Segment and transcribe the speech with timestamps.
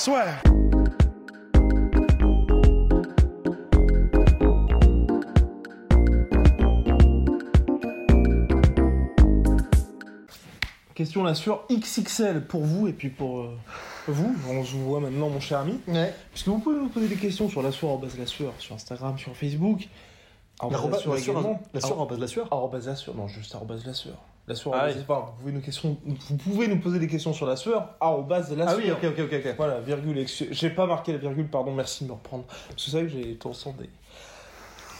[0.00, 0.40] Swear.
[10.94, 13.58] Question là sur XXL pour vous et puis pour euh,
[14.08, 14.34] vous.
[14.48, 15.78] On se voit maintenant, mon cher ami.
[15.86, 16.14] Ouais.
[16.32, 19.36] Puisque vous pouvez nous poser des questions sur la sueur, la sueur, sur Instagram, sur
[19.36, 19.86] Facebook.
[20.60, 21.60] Arrobase la sueur également.
[21.74, 22.48] La sueur en base de la sueur.
[22.50, 24.16] Arrobase la sueur, non, juste arrobase la sueur.
[24.50, 24.94] La sueur, Ah oui.
[25.00, 28.50] enfin, vous, pouvez nous question, vous pouvez nous poser des questions sur la sueur, arrobase
[28.56, 28.98] la Ah sueur.
[29.00, 29.40] oui, ok, ok, ok.
[29.46, 29.54] ok.
[29.56, 30.18] Voilà, virgule.
[30.18, 32.44] ex- J'ai pas marqué la virgule, pardon, merci de me reprendre.
[32.76, 33.88] C'est vrai que j'ai sans des.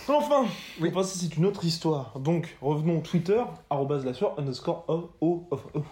[0.09, 0.45] Enfin,
[0.81, 0.91] Oui.
[0.93, 2.19] passer, c'est une autre histoire.
[2.21, 5.83] Donc, revenons Twitter, arrobase la sueur, underscore o, o, o, o.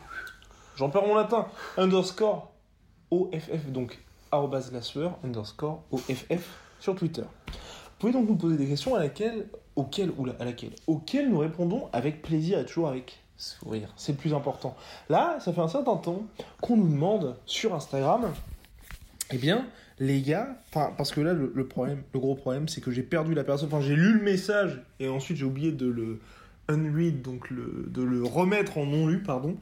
[0.77, 1.47] J'en perds mon latin.
[1.77, 2.51] Underscore
[3.11, 3.99] OFF, donc
[4.31, 6.49] arrobase la sueur, underscore OFF
[6.79, 7.23] sur Twitter.
[7.23, 11.39] Vous pouvez donc nous poser des questions à laquelle, auxquelles, ou à laquelle, auxquelles nous
[11.39, 13.93] répondons avec plaisir et toujours avec sourire.
[13.97, 14.77] C'est le plus important.
[15.09, 16.27] Là, ça fait un certain temps
[16.61, 18.33] qu'on nous demande sur Instagram,
[19.33, 19.67] eh bien,
[19.99, 23.35] les gars, parce que là, le, le problème, le gros problème, c'est que j'ai perdu
[23.35, 23.69] la personne.
[23.69, 26.21] Enfin, j'ai lu le message et ensuite j'ai oublié de le
[26.69, 29.57] unread, donc le, de le remettre en non lu, pardon.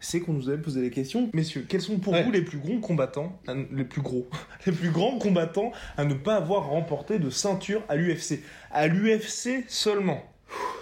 [0.00, 1.28] C'est qu'on nous avait posé des questions.
[1.34, 2.22] Messieurs, quels sont pour Ouais.
[2.22, 3.36] vous les plus gros combattants,
[3.72, 4.28] les plus gros,
[4.66, 9.64] les plus grands combattants à ne pas avoir remporté de ceinture à l'UFC À l'UFC
[9.66, 10.22] seulement.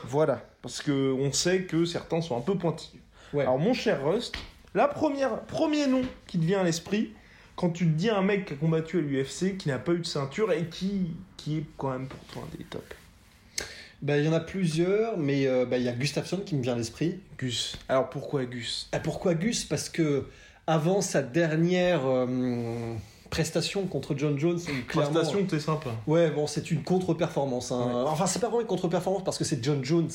[0.04, 3.00] Voilà, parce que on sait que certains sont un peu pointilleux.
[3.32, 3.42] Ouais.
[3.42, 4.34] Alors mon cher Rust,
[4.74, 7.12] la première, premier nom qui te vient à l'esprit
[7.54, 10.00] quand tu te dis un mec qui a combattu à l'UFC, qui n'a pas eu
[10.00, 12.82] de ceinture et qui, qui est quand même pour toi un des tops?
[14.02, 16.62] Bah, il y en a plusieurs, mais euh, bah, il y a Gustafsson qui me
[16.62, 17.20] vient à l'esprit.
[17.38, 17.78] Gus.
[17.88, 18.88] Alors pourquoi Gus?
[18.90, 19.64] Ah, pourquoi Gus?
[19.64, 20.26] Parce que
[20.66, 22.96] avant sa dernière euh,
[23.30, 25.90] prestation contre John Jones, clairement- Prestation, t'es sympa.
[26.06, 27.72] Ouais, bon, c'est une contre-performance.
[27.72, 27.84] hein.
[27.86, 28.02] Ouais.
[28.08, 30.08] Enfin, c'est pas vraiment une contre-performance parce que c'est John Jones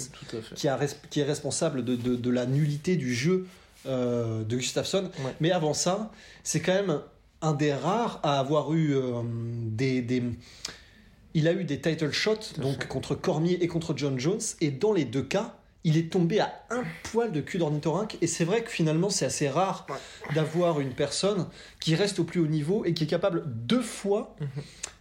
[0.55, 3.47] qui, a res- qui est responsable de, de- de la nullité du jeu
[3.87, 5.09] euh, de Gustafsson.
[5.25, 5.33] Ouais.
[5.39, 6.11] Mais avant ça,
[6.43, 6.99] c'est quand même
[7.41, 10.23] un des rares à avoir eu euh, des, des-
[11.33, 12.87] Il a eu des title shots donc fait.
[12.87, 16.53] contre Cormier et contre John Jones, et dans les deux cas, il est tombé à
[16.69, 18.17] un poil de cul d'ornithorynque.
[18.21, 19.87] Et c'est vrai que finalement, c'est assez rare
[20.35, 21.47] d'avoir une personne
[21.79, 24.47] qui reste au plus haut niveau et qui est capable deux fois Mhm.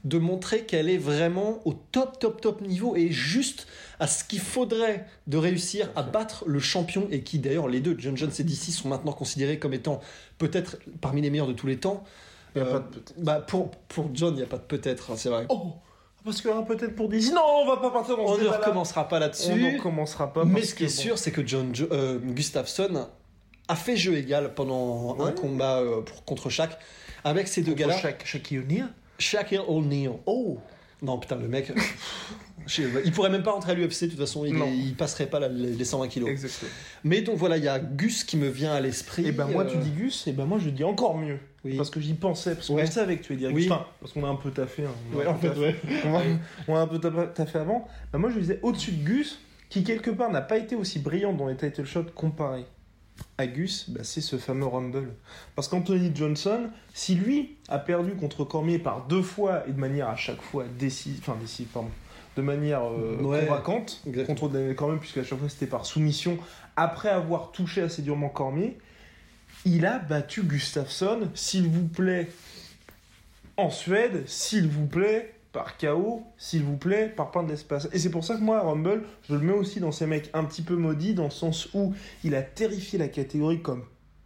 [0.04, 3.66] de montrer qu'elle est vraiment au top, top, top niveau et juste
[3.98, 7.94] à ce qu'il faudrait de réussir à battre le champion et qui d'ailleurs les deux,
[7.98, 10.00] John Jones et DC, sont maintenant considérés comme étant
[10.38, 12.02] peut-être parmi les meilleurs de tous les temps.
[12.56, 13.14] Y a Euh, pas de peut-être.
[13.18, 15.44] bah pour, pour John, il n'y a pas de peut-être, hein, c'est vrai.
[15.50, 15.74] Oh
[16.24, 17.20] Parce y aura peut-être pour des.
[17.30, 19.76] Non, on va pas partir dans On ce ne débat recommencera pas On ne là-dessus.
[19.78, 20.44] recommencera pas.
[20.44, 23.06] Mais parce ce qui est que, bon, sûr, c'est que John Jo- euh, Gustafsson
[23.68, 25.34] a fait jeu égal pendant un Ouais.
[25.34, 26.76] combat euh, pour- contre Shaq
[27.24, 27.96] avec ces deux gars-là.
[27.96, 28.88] Shaq- Shaquille O'Neal.
[29.18, 30.12] Shaquille O'Neal.
[30.26, 30.58] Oh
[31.02, 31.72] Non, putain, le mec.
[32.66, 34.68] je- il pourrait même pas rentrer à l'UFC, de toute façon, il, Non.
[34.70, 36.28] il passerait pas la- les les 120 kilos.
[36.28, 36.70] Exactement.
[37.04, 39.26] Mais donc voilà, il y a Gus qui me vient à l'esprit.
[39.26, 41.38] Et ben moi, tu euh, dis Gus, et ben moi, je dis encore mieux.
[41.64, 41.76] Oui.
[41.76, 42.86] Parce que j'y pensais, parce qu'on Ouais.
[42.86, 43.68] savait que tu allais dire Oui.
[43.70, 44.84] Enfin, parce qu'on a un peu taffé.
[44.84, 44.90] hein.
[45.12, 45.88] On a Ouais, en peu fait, taffé.
[45.88, 46.00] ouais.
[46.06, 46.22] on, a,
[46.68, 46.98] on a un peu
[47.34, 47.86] taffé avant.
[48.12, 49.38] Bah, moi, je disais au-dessus de Gus,
[49.68, 52.64] qui quelque part n'a pas été aussi brillant dans les title shots comparé
[53.36, 55.10] à Gus, bah, c'est ce fameux Rumble.
[55.54, 60.08] Parce qu'Anthony Johnson, si lui a perdu contre Cormier par deux fois et de manière
[60.08, 61.90] à chaque fois décisive, enfin décisive, pardon,
[62.36, 63.44] de manière euh, Ouais.
[63.46, 64.38] convaincante Exactement.
[64.38, 66.38] contre Daniel Cormier, puisque à chaque fois c'était par soumission,
[66.76, 68.78] après avoir touché assez durement Cormier,
[69.64, 72.28] il a battu Gustafsson, s'il vous plaît,
[73.56, 77.88] en Suède, s'il vous plaît, par KO, s'il vous plaît, par pain de l'espace.
[77.92, 80.44] Et c'est pour ça que moi, Rumble, je le mets aussi dans ces mecs un
[80.44, 81.92] petit peu maudits, dans le sens où
[82.24, 83.84] il a terrifié la catégorie comme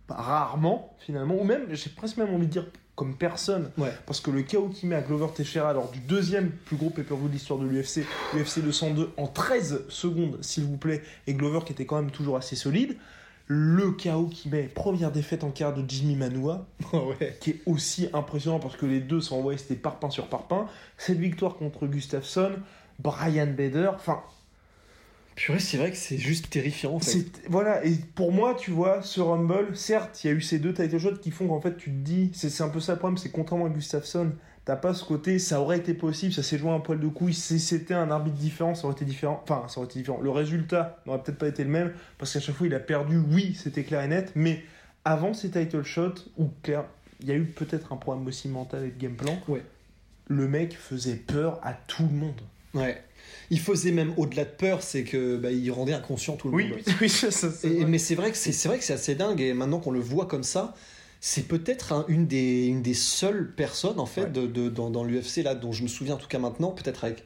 [0.08, 3.90] rarement, finalement, ou même, j'ai presque même envie de dire comme personne, Ouais.
[4.06, 7.26] parce que le KO qu'il met à Glover Teixeira lors du deuxième plus gros pay-per-view
[7.26, 8.04] de l'histoire de l'UFC,
[8.34, 12.36] l'UFC 202, en 13 secondes, s'il vous plaît, et Glover qui était quand même toujours
[12.36, 12.96] assez solide,
[13.46, 17.36] le KO qui met première défaite en quart de Jimmy Manua, ouais.
[17.40, 20.66] qui est aussi impressionnant parce que les deux s'envoyaient, c'était parpaing sur parpaing.
[20.96, 22.52] Cette victoire contre Gustafsson,
[22.98, 24.22] Brian Bader, enfin,
[25.36, 27.26] Purée, c'est vrai que c'est juste terrifiant en fait.
[27.48, 27.84] voilà.
[27.84, 30.98] Et pour moi, tu vois, ce Rumble, certes, il y a eu ces deux title
[30.98, 33.30] shots qui font qu'en fait, tu te dis, c'est un peu ça le problème, c'est
[33.30, 34.30] contrairement à Gustafsson,
[34.64, 37.34] t'as pas ce côté, ça aurait été possible, ça s'est joué un poil de couille.
[37.34, 39.40] Si c'était un arbitre différent, ça aurait été différent.
[39.42, 40.20] Enfin, ça aurait été différent.
[40.20, 43.18] Le résultat n'aurait peut-être pas été le même parce qu'à chaque fois, il a perdu.
[43.18, 44.62] Oui, c'était clair et net, mais
[45.04, 46.84] avant ces title shots, où clair,
[47.20, 49.62] il y a eu peut-être un problème aussi mental et de game plan, Ouais.
[50.28, 52.40] le mec faisait peur à tout le monde.
[52.72, 53.02] Ouais.
[53.50, 56.68] Il faisait même au-delà de peur, c'est que bah, il rendait inconscient tout le Oui,
[56.68, 56.78] monde.
[56.86, 57.84] oui, oui, ça, ça, Et- vrai.
[57.86, 60.00] mais c'est vrai que c'est c'est vrai que c'est assez dingue et maintenant qu'on le
[60.00, 60.74] voit comme ça,
[61.20, 64.30] c'est peut-être un- une, des, une des seules personnes en fait Ouais.
[64.30, 67.04] de, de- dans, dans l'UFC là dont je me souviens en tout cas maintenant, peut-être
[67.04, 67.24] avec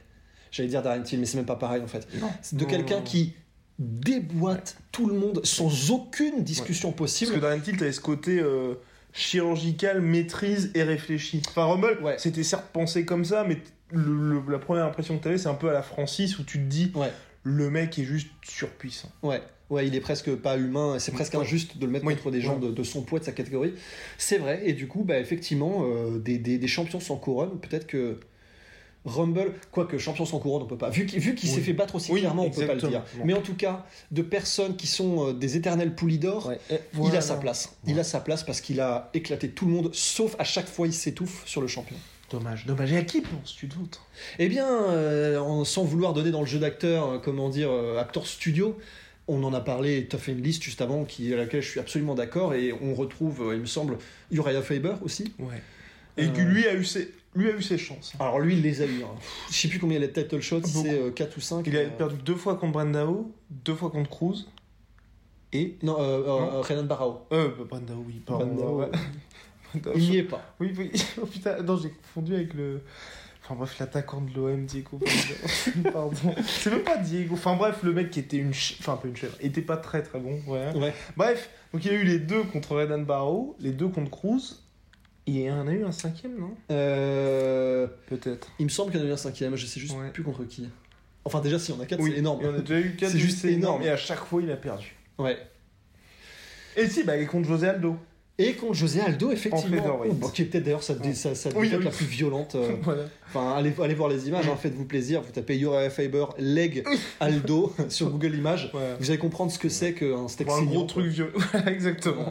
[0.50, 2.06] j'allais dire Darren Till mais c'est même pas pareil en fait.
[2.20, 2.28] Non.
[2.42, 3.34] C'est de quelqu'un qui
[3.78, 7.34] déboîte tout le monde sans aucune discussion Parce possible.
[7.34, 8.74] que Darren Till, t'avais ce côté euh,
[9.12, 11.42] chirurgical, maîtrise et réfléchi.
[11.48, 12.16] Enfin, Ouais.
[12.18, 13.58] c'était certes pensé comme ça, mais
[13.90, 16.58] le- le- la première impression que t'avais, c'est un peu à la Francis, où tu
[16.58, 17.12] te dis, Ouais.
[17.42, 19.10] le mec est juste surpuissant.
[19.22, 19.40] Ouais,
[19.70, 21.40] ouais, il est presque pas humain, c'est presque Ouais.
[21.40, 22.68] injuste de le mettre Oui, contre des gens ouais.
[22.68, 23.74] de, de son poids, de sa catégorie.
[24.18, 27.86] C'est vrai, et du coup, bah, effectivement, euh, des, des- des champions sans couronne, peut-être
[27.86, 28.18] que
[29.04, 30.90] Rumble, quoique champion sans couronne, on peut pas.
[30.90, 31.38] Vu qu'il Oui.
[31.38, 33.02] s'est fait battre aussi Oui, clairement, on peut pas le dire.
[33.24, 36.52] Mais en tout cas, de personnes qui sont euh, des éternels poulies d'or,
[37.02, 37.74] il a sa place.
[37.86, 40.86] Il a sa place parce qu'il a éclaté tout le monde, sauf à chaque fois
[40.86, 41.96] il s'étouffe sur le champion.
[42.30, 42.92] Dommage, dommage.
[42.92, 44.04] Et à qui penses-tu d'autre
[44.38, 48.26] Eh bien, euh, sans vouloir donner dans le jeu d'acteur, euh, comment dire, euh, acteur
[48.26, 48.76] studio,
[49.28, 51.70] on en a parlé, tu as fait une liste juste avant qui, à laquelle je
[51.70, 53.96] suis absolument d'accord, et on retrouve, euh, il me semble,
[54.30, 55.32] Uriah Faber aussi.
[55.38, 55.62] Ouais.
[56.18, 56.44] Et Euh.
[56.44, 58.12] lui a eu ses, lui a eu ses chances.
[58.20, 59.02] Alors lui, il les a eu.
[59.04, 59.08] Hein.
[59.50, 60.82] Je sais plus combien il a de title shots, Beaucoup.
[60.84, 61.66] c'est 4 ou 5.
[61.66, 64.48] Il a perdu deux fois contre Brandao, deux fois contre Cruz.
[65.52, 65.76] Et.
[65.82, 66.60] Non, euh, euh, Non.
[66.60, 67.20] Renan Barao.
[67.32, 68.46] Euh, Brandao, oui, pardon.
[68.46, 68.80] Brandao.
[68.80, 68.88] ouais.
[69.94, 70.54] Il je- n'y est pas.
[70.60, 70.90] Oui, oui.
[71.22, 72.80] Oh putain, non, j'ai confondu avec le.
[73.44, 75.00] Enfin bref, l'attaquant de l'OM, Diego.
[75.92, 76.34] Pardon.
[76.46, 77.34] C'est même pas Diego.
[77.34, 78.52] Enfin bref, le mec qui était une.
[78.52, 79.34] ch- Enfin, un peu une chèvre.
[79.40, 80.40] Il était pas très très bon.
[80.46, 80.70] Ouais.
[80.76, 80.92] Ouais.
[81.16, 84.62] Bref, donc il y a eu les deux contre Renan Barrow, les deux contre Cruz.
[85.26, 86.54] Il y en a eu un cinquième, non?
[86.70, 88.48] Euh, Peut-être.
[88.58, 90.10] il me semble qu'il y en a eu un cinquième, je sais juste Ouais.
[90.10, 90.66] plus contre qui.
[91.24, 92.38] Enfin, déjà, si on a 4, Oui, c'est énorme.
[92.40, 93.12] Il y en a déjà eu quatre.
[93.12, 93.82] C'est juste énorme.
[93.82, 94.94] Et à chaque fois, il a perdu.
[95.18, 95.36] Ouais.
[96.76, 97.96] Et si, bah, il est contre José Aldo.
[98.40, 101.62] Et contre José Aldo, effectivement, oh, qui est peut-être d'ailleurs sa, dé- sa, sa Oui,
[101.66, 101.84] défaite oui.
[101.86, 102.54] la plus violente.
[102.54, 102.76] euh.
[103.28, 105.20] Enfin, allez, allez voir les images, hein, faites-vous plaisir.
[105.22, 106.84] Vous tapez Uriah Faber, leg
[107.20, 108.70] Aldo sur Google Images.
[108.72, 108.94] Ouais.
[109.00, 111.32] Vous allez comprendre ce que c'est qu'un steak Pour un gros truc vieux.
[111.66, 112.30] Exactement.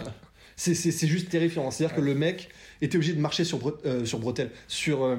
[0.56, 1.70] C'est- C'est c'est juste terrifiant.
[1.72, 2.50] C'est-à-dire que le mec
[2.82, 5.04] était obligé de marcher sur, bre- euh, sur bretelle, sur.
[5.04, 5.16] euh,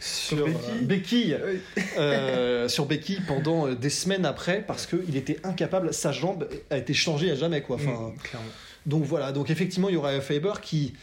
[0.00, 0.46] sur
[0.82, 1.34] béquille.
[1.34, 6.48] euh, béquille, euh, sur béquille pendant des semaines après parce qu'il était incapable, sa jambe
[6.70, 7.76] a été changée à jamais quoi.
[7.76, 8.48] Enfin, Mm, clairement.
[8.86, 10.94] Donc voilà, donc effectivement, il y aura Faber qui.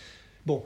[0.46, 0.64] Bon.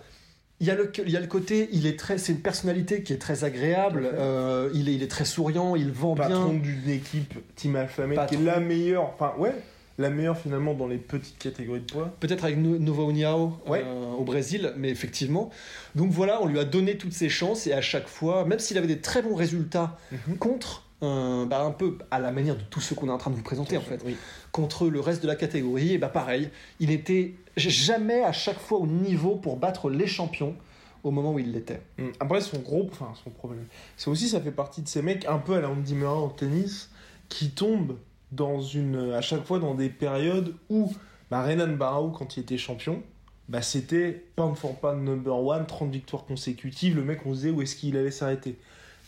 [0.61, 3.01] Il y, a le, il y a le côté, il est très, c'est une personnalité
[3.01, 6.59] qui est très agréable, euh, il, est, il est très souriant, il vend patron bien.
[6.59, 9.55] d'une équipe Team Alpha Male, qui est la meilleure, enfin ouais,
[9.99, 12.13] la meilleure finalement dans les petites catégories de poids.
[12.19, 13.83] Peut-être avec No- Nova Ouais.
[13.85, 15.49] euh, au Brésil, mais effectivement.
[15.95, 18.77] Donc voilà, on lui a donné toutes ses chances et à chaque fois, même s'il
[18.77, 19.97] avait des très bons résultats
[20.39, 23.35] contre, bah, un peu à la manière de tous ceux qu'on est en train de
[23.35, 24.17] vous présenter en fait, Oui.
[24.51, 26.49] contre le reste de la catégorie, et bah pareil,
[26.79, 30.55] il était jamais à chaque fois au niveau pour battre les champions
[31.03, 31.81] au moment où il l'était.
[31.97, 32.07] Mm.
[32.19, 33.65] Après son gros, enfin son problème,
[33.95, 36.29] c'est aussi ça fait partie de ces mecs un peu à la Andy Murray en
[36.29, 36.89] tennis
[37.29, 37.97] qui tombent
[38.31, 40.91] dans une, à chaque fois dans des périodes où
[41.31, 43.01] bah, Renan Barrow quand il était champion,
[43.47, 47.49] bah c'était pound for pound number one, 30 victoires consécutives, le mec on se disait
[47.51, 48.57] où est-ce qu'il allait s'arrêter?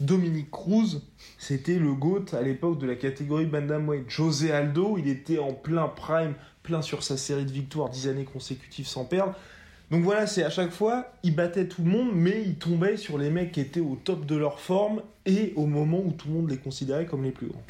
[0.06, 1.02] Dominique Cruz,
[1.38, 4.10] c'était le GOAT à l'époque de la catégorie Bantamweight.
[4.10, 6.34] José Aldo, il était en plein prime,
[6.64, 9.34] plein sur sa série de victoires, 10 années consécutives sans perdre.
[9.92, 13.18] Donc voilà, c'est à chaque fois, il battait tout le monde, mais il tombait sur
[13.18, 16.34] les mecs qui étaient au top de leur forme et au moment où tout le
[16.34, 17.64] monde les considérait comme les plus grands.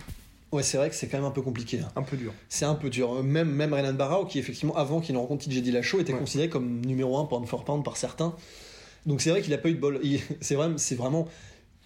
[0.51, 1.79] Ouais, c'est vrai que c'est quand même un peu compliqué.
[1.79, 1.87] hein.
[1.95, 2.33] Un peu dur.
[2.49, 3.23] C'est un peu dur.
[3.23, 6.19] Même, même Renan Barao, qui effectivement, avant qu'il ne rencontre TJ Dillashaw, était Ouais.
[6.19, 8.35] considéré comme numéro 1 pound for pound par certains.
[9.05, 9.99] Donc c'est vrai qu'il n'a pas eu de bol.
[10.41, 11.27] C'est vraiment, c'est vraiment.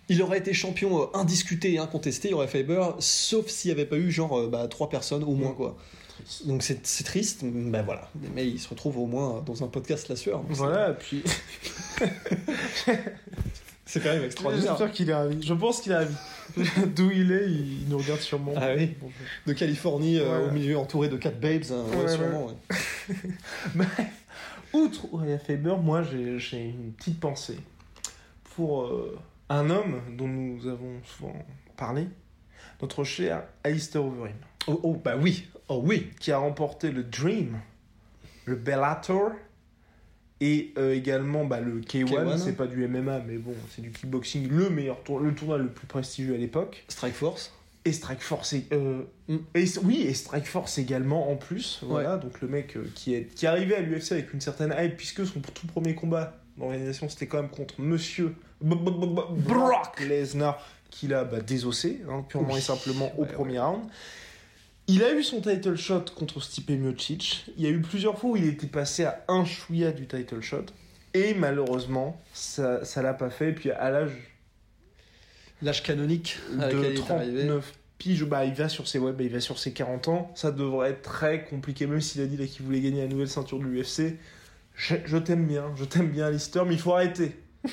[0.10, 3.88] Il aurait été champion euh, indiscuté et incontesté, il aurait Faber, sauf s'il n'y avait
[3.88, 5.56] pas eu genre euh, bah, trois personnes au moins Mm.
[5.56, 5.78] quoi.
[6.46, 8.10] Donc c'est triste, ben voilà.
[8.34, 10.42] Mais il se retrouve au moins dans un podcast la sueur.
[10.50, 11.24] Voilà, et puis
[13.86, 14.72] C'est quand même extraordinaire.
[14.72, 15.46] j'espère qu'il est ravi.
[15.46, 16.16] Je pense qu'il est ravi.
[16.96, 18.54] D'où il est, il, nous regarde sûrement.
[18.56, 18.96] Ah oui.
[19.46, 22.52] De Californie, euh, au milieu entouré de quatre babes, hein, ouais, Ouais, sûrement.
[23.76, 23.90] Bref,
[24.74, 25.08] outre
[25.46, 27.60] Faber, moi j'ai j'ai une petite pensée
[28.56, 29.18] pour euh,
[29.50, 31.36] un homme dont nous avons souvent
[31.78, 32.08] parlé,
[32.82, 34.34] notre cher Alistair Overeem,
[34.68, 36.10] Oh, oh, bah oui, oh oui.
[36.20, 37.60] qui a remporté le Dream,
[38.46, 39.32] le Bellator
[40.42, 42.06] et euh, également bah, le K1.
[42.06, 42.38] K1.
[42.38, 45.68] C'est pas du MMA, mais bon, c'est du kickboxing, le meilleur tour- le tournoi le
[45.70, 46.84] plus prestigieux à l'époque.
[46.90, 47.54] Strike Force.
[47.86, 49.36] Et Strike Force, et, euh, Mm.
[49.54, 51.80] et- oui, et Strike Force également en plus.
[51.84, 55.24] Voilà, donc le mec euh, qui est qui à l'UFC avec une certaine hype, puisque
[55.25, 60.60] son tout premier combat d'organisation c'était quand même contre Monsieur Brock Lesnar,
[60.90, 62.60] qui l'a bah, désossé, hein, purement Oui.
[62.60, 63.84] et simplement au Ouais, premier round.
[64.88, 67.46] Il a eu son title shot contre Stipe Miocic.
[67.58, 70.42] Il y a eu plusieurs fois où il était passé à un chouïa du title
[70.42, 70.66] shot.
[71.16, 73.50] Et malheureusement, ça ça l'a pas fait.
[73.50, 74.12] Et puis à l'âge
[75.62, 77.40] L'âge canonique de il est arrivé.
[77.48, 80.32] 39 piges, bah, il, va sur ses, ouais, bah, il va sur ses 40 ans.
[80.36, 83.30] Ça devrait être très compliqué, même s'il a dit là, qu'il voulait gagner la nouvelle
[83.30, 84.18] ceinture de l'UFC.
[84.76, 87.40] Je, je t'aime bien, je t'aime bien, Lister, mais il faut arrêter.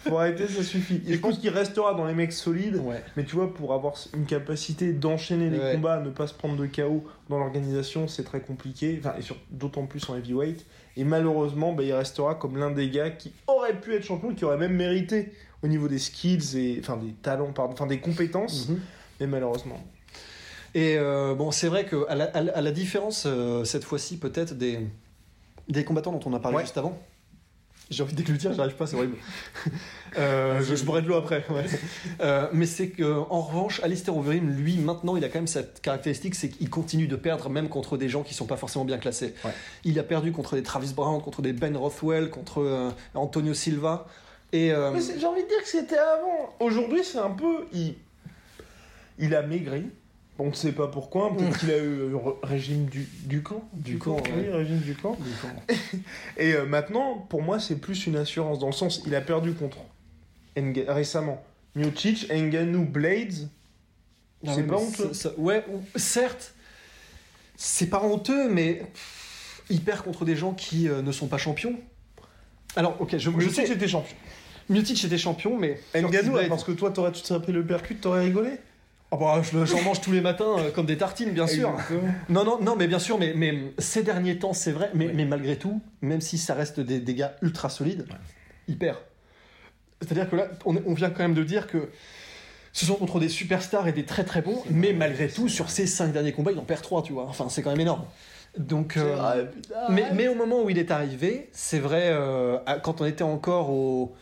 [0.00, 1.00] faut arrêter, ça suffit.
[1.06, 2.76] Et je pense qu'il restera dans les mecs solides.
[2.76, 3.02] Ouais.
[3.16, 5.72] Mais tu vois, pour avoir une capacité d'enchaîner les Ouais.
[5.74, 8.96] combats, ne pas se prendre de KO dans l'organisation, c'est très compliqué.
[9.00, 10.64] Enfin, et sur- d'autant plus en heavyweight.
[10.96, 14.44] Et malheureusement, bah, il restera comme l'un des gars qui aurait pu être champion, qui
[14.44, 18.68] aurait même mérité au niveau des skills et enfin des talents, pardon, enfin des compétences.
[18.68, 18.80] Mhm.
[19.20, 19.82] Mais malheureusement.
[20.74, 23.84] Et euh, bon, c'est vrai que à la, à la- à la différence euh, cette
[23.84, 24.80] fois-ci peut-être des
[25.68, 26.62] des combattants dont on a parlé Ouais.
[26.64, 26.98] juste avant.
[27.90, 29.16] J'ai envie de déglutir, j'arrive pas, c'est horrible.
[30.16, 31.44] Euh, je, je boirai de l'eau après.
[31.50, 31.64] ouais.
[32.20, 35.80] Euh, mais c'est que en revanche, Alistair Overeem, lui, maintenant, il a quand même cette
[35.80, 38.98] caractéristique, c'est qu'il continue de perdre même contre des gens qui sont pas forcément bien
[38.98, 39.34] classés.
[39.44, 39.50] Ouais.
[39.82, 44.06] Il a perdu contre des Travis Brown, contre des Ben Rothwell, contre euh, Antonio Silva.
[44.52, 46.54] Et euh, j'ai envie de dire que c'était avant.
[46.60, 47.64] Aujourd'hui, c'est un peu.
[47.72, 47.96] Il,
[49.18, 49.90] il a maigri.
[50.38, 51.34] On ne sait pas pourquoi.
[51.36, 53.62] Peut-être qu'il a eu le régime du, du camp.
[53.72, 54.50] Du camp, oui, ouais.
[54.52, 55.16] régime du camp.
[56.36, 59.52] Et euh, maintenant, pour moi, c'est plus une assurance dans le sens, il a perdu
[59.54, 59.78] contre
[60.56, 61.42] Nga- récemment
[61.76, 63.48] Miocic, Ngannou, Blades.
[64.46, 65.14] C'est pas honteux.
[65.14, 66.52] ça- ça- ouais, ou- certes,
[67.56, 68.82] c'est pas honteux, mais
[69.70, 71.78] il perd contre des gens qui euh, ne sont pas champions.
[72.76, 74.16] Alors, ok, je, je Miocic sais, était champion.
[74.68, 78.24] Miocic était champion, mais Blades- parce que toi, t'aurais, tu t'es appelé le percute, t'aurais
[78.24, 78.50] rigolé?
[79.14, 81.70] Ah bah, je j'en mange tous les matins euh, comme des tartines, bien sûr.
[81.70, 82.14] Exactement.
[82.28, 85.24] Non, non, non, mais bien sûr, mais, mais ces derniers temps, c'est vrai, mais, mais
[85.24, 88.06] malgré tout, même si ça reste des, gars ultra solides,
[88.66, 88.98] il perd.
[90.00, 91.90] C'est-à-dire que là, on, on vient quand même de dire que
[92.72, 95.86] ce sont contre des superstars et des très très bons, mais malgré tout, sur ces
[95.86, 97.26] cinq derniers combats, il en perd trois, tu vois.
[97.28, 98.04] Enfin, c'est quand même énorme.
[98.58, 99.46] Donc, euh,
[99.90, 103.70] mais, mais au moment où il est arrivé, c'est vrai, euh, quand on était encore
[103.70, 104.16] au.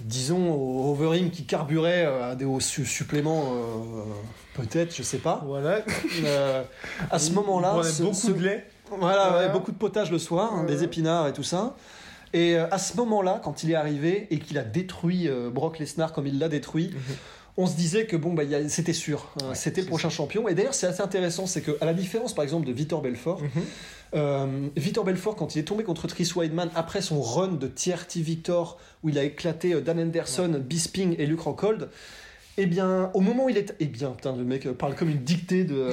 [0.00, 4.02] Disons, au Overeem qui carburait euh, à des hauts su- suppléments, euh,
[4.54, 5.42] peut-être, je sais pas.
[5.46, 5.80] Voilà.
[6.24, 6.62] Euh,
[7.10, 8.66] à ce moment-là, ce- beaucoup ce- de lait.
[8.90, 9.46] voilà, Voilà.
[9.48, 11.74] ouais, beaucoup de potage le soir, hein, des épinards et tout ça.
[12.32, 16.12] Et euh, à ce moment-là, quand il est arrivé et qu'il a détruit Brock Lesnar
[16.12, 16.92] comme il l'a détruit,
[17.56, 20.46] on se disait que bon, bah, c'était sûr, Ouais, c'était le prochain champion.
[20.46, 23.40] Et d'ailleurs, c'est assez intéressant, c'est que à la différence, par exemple, de Vitor Belfort,
[23.42, 23.62] Mhm.
[24.14, 28.16] Euh, Vitor Belfort, quand il est tombé contre Chris Weidman après son run de TRT
[28.16, 31.88] Victor, où il a éclaté euh, Dan Anderson, Bisping et Luke Rockhold,
[32.60, 33.72] eh bien, au moment où il est.
[33.78, 35.90] Eh bien, putain, le mec euh, parle comme une dictée de.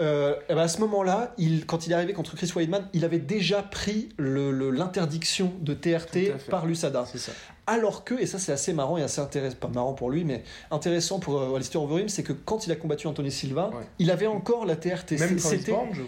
[0.00, 3.04] Euh, eh ben, à ce moment-là, il, quand il est arrivé contre Chris Weidman, il
[3.04, 7.04] avait déjà pris le- le- l'interdiction de TRT par l'USADA.
[7.10, 7.32] C'est ça.
[7.66, 10.42] Alors que, et ça c'est assez marrant et assez intéressant, pas marrant pour lui, mais
[10.70, 13.84] intéressant pour euh, Alistair Overeem, c'est que quand il a combattu Anthony Silva, Ouais.
[13.98, 15.12] il avait encore la TRT.
[15.20, 16.02] Même Brown, je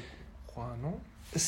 [0.47, 0.95] crois, non?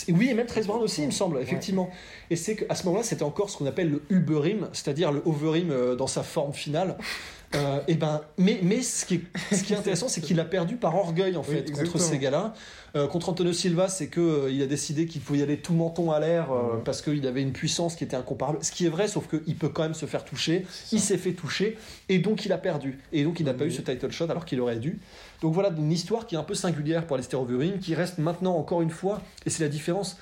[0.08, 1.90] Oui, et même Trace Brown aussi, il me semble, effectivement.
[2.30, 5.70] Et c'est qu'à ce moment-là, c'était encore ce qu'on appelle le Uberim, c'est-à-dire le Overeem
[5.70, 6.96] euh, dans sa forme finale.
[7.54, 10.44] Euh, et ben, mais mais ce, qui est, ce qui est intéressant, c'est qu'il a
[10.44, 12.52] perdu par orgueil, en Oui, fait, contre ces gars-là.
[12.96, 15.72] Euh, contre Antonio Silva, c'est que euh, il a décidé qu'il pouvait y aller tout
[15.74, 18.58] menton à l'air euh, parce qu'il avait une puissance qui était incomparable.
[18.62, 20.64] Ce qui est vrai, sauf qu'il peut quand même se faire toucher.
[20.92, 21.76] Il s'est fait toucher
[22.08, 23.00] et donc il a perdu.
[23.12, 25.00] Et donc il n'a pas eu ce title shot alors qu'il aurait dû.
[25.42, 28.54] Donc voilà une histoire qui est un peu singulière pour Alistair Overeem, qui reste maintenant
[28.56, 30.16] encore une fois, et c'est la différence.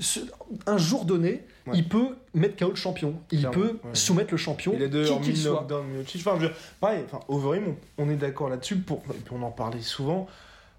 [0.00, 0.20] ce-
[0.66, 1.72] un jour donné, Ouais.
[1.74, 3.14] il peut mettre KO le champion.
[3.32, 3.94] Il Clairement, peut ouais.
[3.94, 5.50] soumettre le champion, Il a qui d'ailleurs qu'il soit.
[5.54, 5.86] knockdown.
[6.16, 8.76] Enfin, je veux dire, pareil, enfin, Overeem, on, on est d'accord là-dessus.
[8.76, 10.28] Pour, et puis on en parlait souvent.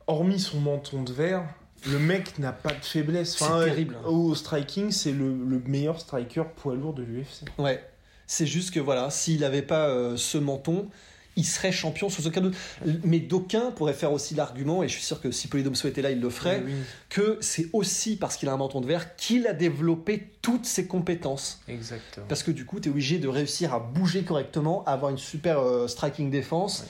[0.10, 1.44] Hormis son menton de verre,
[1.88, 3.38] le mec n'a pas de faiblesse.
[3.38, 3.96] C'est terrible.
[4.06, 7.46] Au striking, c'est le, le meilleur striker poids lourd de l'UFC.
[7.60, 7.84] Ouais.
[8.26, 10.88] C'est juste que voilà, s'il n'avait pas euh, ce menton,
[11.36, 12.56] il serait champion sur aucun doute.
[13.04, 16.12] Mais d'aucuns pourraient faire aussi l'argument, et je suis sûr que si Polydomso était là,
[16.12, 16.74] il le ferait, Oui,
[17.10, 20.86] que c'est aussi parce qu'il a un menton de verre qu'il a développé toutes ses
[20.88, 21.62] compétences.
[21.68, 22.26] exactement.
[22.28, 25.18] Parce que du coup, tu es obligé de réussir à bouger correctement, à avoir une
[25.18, 26.86] super euh, striking défense,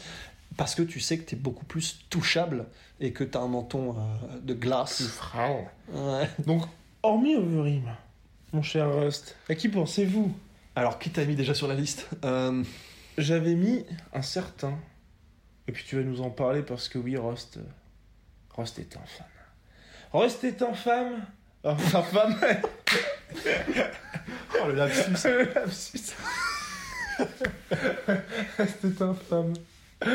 [0.59, 2.65] parce que tu sais que tu es beaucoup plus touchable
[2.99, 5.03] et que tu as un menton euh, de glace.
[5.07, 5.65] frère.
[5.87, 6.29] Ouais.
[6.45, 6.63] Donc,
[7.01, 7.89] hormis Overeem,
[8.51, 10.35] mon cher Rust, à qui pensez-vous?
[10.75, 12.09] Alors, qui t'a mis déjà sur la liste?
[12.25, 12.61] Euh,
[13.17, 14.77] J'avais mis un certain.
[15.69, 17.55] Et puis tu vas nous en parler parce que oui, Rust.
[17.55, 17.61] euh,
[18.57, 19.27] Rust est un fan.
[20.11, 21.25] Rust est un femme.
[21.63, 22.35] Enfin, femme.
[24.61, 25.11] Oh, le lapsus.
[25.25, 26.13] Le lapsus.
[28.57, 29.53] Rust est un femme.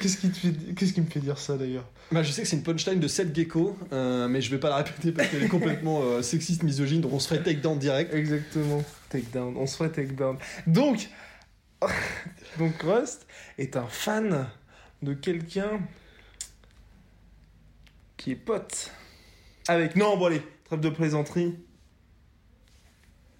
[0.00, 0.74] Qu'est-ce qui, fait...
[0.74, 1.88] Qu'est-ce qui me fait dire ça d'ailleurs?
[2.10, 4.68] Bah, je sais que c'est une punchline de Seth Gecko, euh, mais je vais pas
[4.68, 7.78] la répéter parce qu'elle est complètement euh, sexiste, misogyne, donc on se ferait take down
[7.78, 8.12] direct.
[8.12, 8.84] Exactement.
[9.08, 9.56] Takedown.
[9.56, 10.38] On se ferait takedown.
[10.66, 11.08] Donc,
[12.58, 13.26] donc Rust
[13.58, 14.48] est un fan
[15.02, 15.80] de quelqu'un
[18.16, 18.90] qui est pote
[19.68, 19.94] avec.
[19.94, 21.54] Non, bon, allez, trêve de plaisanterie.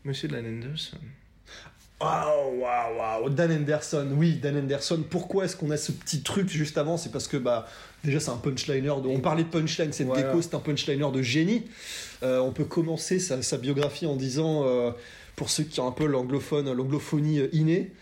[0.05, 0.99] Monsieur Dan Anderson.
[2.01, 3.31] Waouh, waouh, waouh.
[3.31, 5.03] Dan Anderson, oui, Dan Anderson.
[5.09, 6.97] Pourquoi est-ce qu'on a ce petit truc juste avant?
[6.99, 7.67] C'est parce que, bah,
[8.05, 8.89] déjà, c'est un punchliner.
[9.03, 9.09] De...
[9.09, 10.25] On parlait de punchline, c'est Voilà.
[10.25, 11.65] déco, c'est un punchliner de génie.
[12.23, 14.91] Euh, on peut commencer sa, sa biographie en disant, euh,
[15.37, 17.93] pour ceux qui ont un peu l'anglophone, l'anglophonie euh, innée,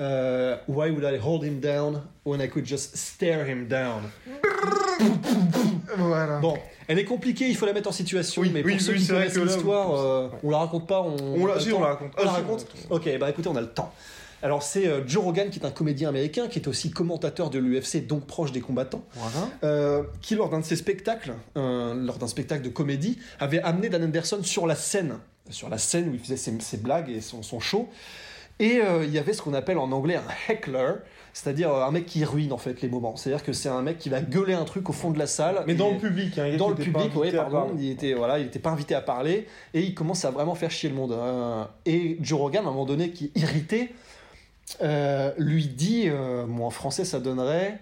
[0.00, 4.02] euh, Why would I hold him down when I could just stare him down?
[5.96, 6.38] Voilà.
[6.40, 6.56] Bon,
[6.88, 8.98] elle est compliquée, il faut la mettre en situation, Oui, mais pour oui, ceux oui,
[8.98, 10.38] qui c'est vrai connaissent l'histoire, euh, ouais.
[10.42, 12.12] on la raconte pas on, On la- si, on la raconte.
[12.18, 13.92] On la Ah, si, raconte on Ok, bah écoutez, on a le temps.
[14.42, 17.58] Alors c'est euh, Joe Rogan qui est un comédien américain, qui est aussi commentateur de
[17.58, 19.48] l'UFC, donc proche des combattants, Voilà.
[19.62, 23.88] euh, qui lors d'un de ses spectacles, euh, lors d'un spectacle de comédie, avait amené
[23.88, 25.14] Dan Anderson sur la scène,
[25.48, 27.88] sur la scène où il faisait ses, ses blagues et son, son show.
[28.60, 30.92] Et euh, il y avait ce qu'on appelle en anglais un heckler,
[31.34, 33.16] c'est-à-dire euh, un mec qui ruine en fait les moments.
[33.16, 35.62] C'est-à-dire que c'est un mec qui va gueuler un truc au fond de la salle.
[35.66, 38.46] Mais dans le public, hein, il dans le public, oui, pardon, il était voilà, il
[38.46, 41.12] était pas invité à parler et il commence à vraiment faire chier le monde.
[41.12, 41.68] hein.
[41.84, 43.92] Et Joe Rogan, à un moment donné, qui est irrité,
[44.80, 47.80] euh, lui dit, euh, bon, en français ça donnerait,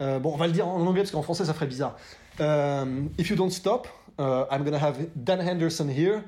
[0.00, 1.96] euh, bon, on va le dire en anglais parce qu'en français ça ferait bizarre.
[3.18, 3.88] If you don't stop,
[4.18, 6.22] uh, I'm gonna have Dan Henderson here,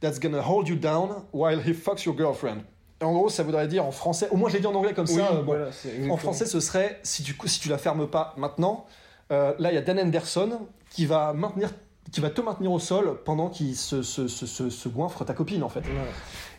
[0.00, 2.62] that's gonna hold you down while he fucks your girlfriend.
[3.04, 5.14] En gros, ça voudrait dire en français, au moins j'ai dit en anglais comme Oui,
[5.16, 5.28] ça.
[5.32, 8.34] euh, bon, voilà, c'est en français, ce serait si tu, si tu la fermes pas
[8.36, 8.86] maintenant,
[9.32, 11.70] euh, là il y a Dan Anderson qui va maintenir,
[12.12, 15.34] qui va te maintenir au sol pendant qu'il se, se, se, se- se goinfre ta
[15.34, 15.80] copine en fait.
[15.80, 16.02] Voilà.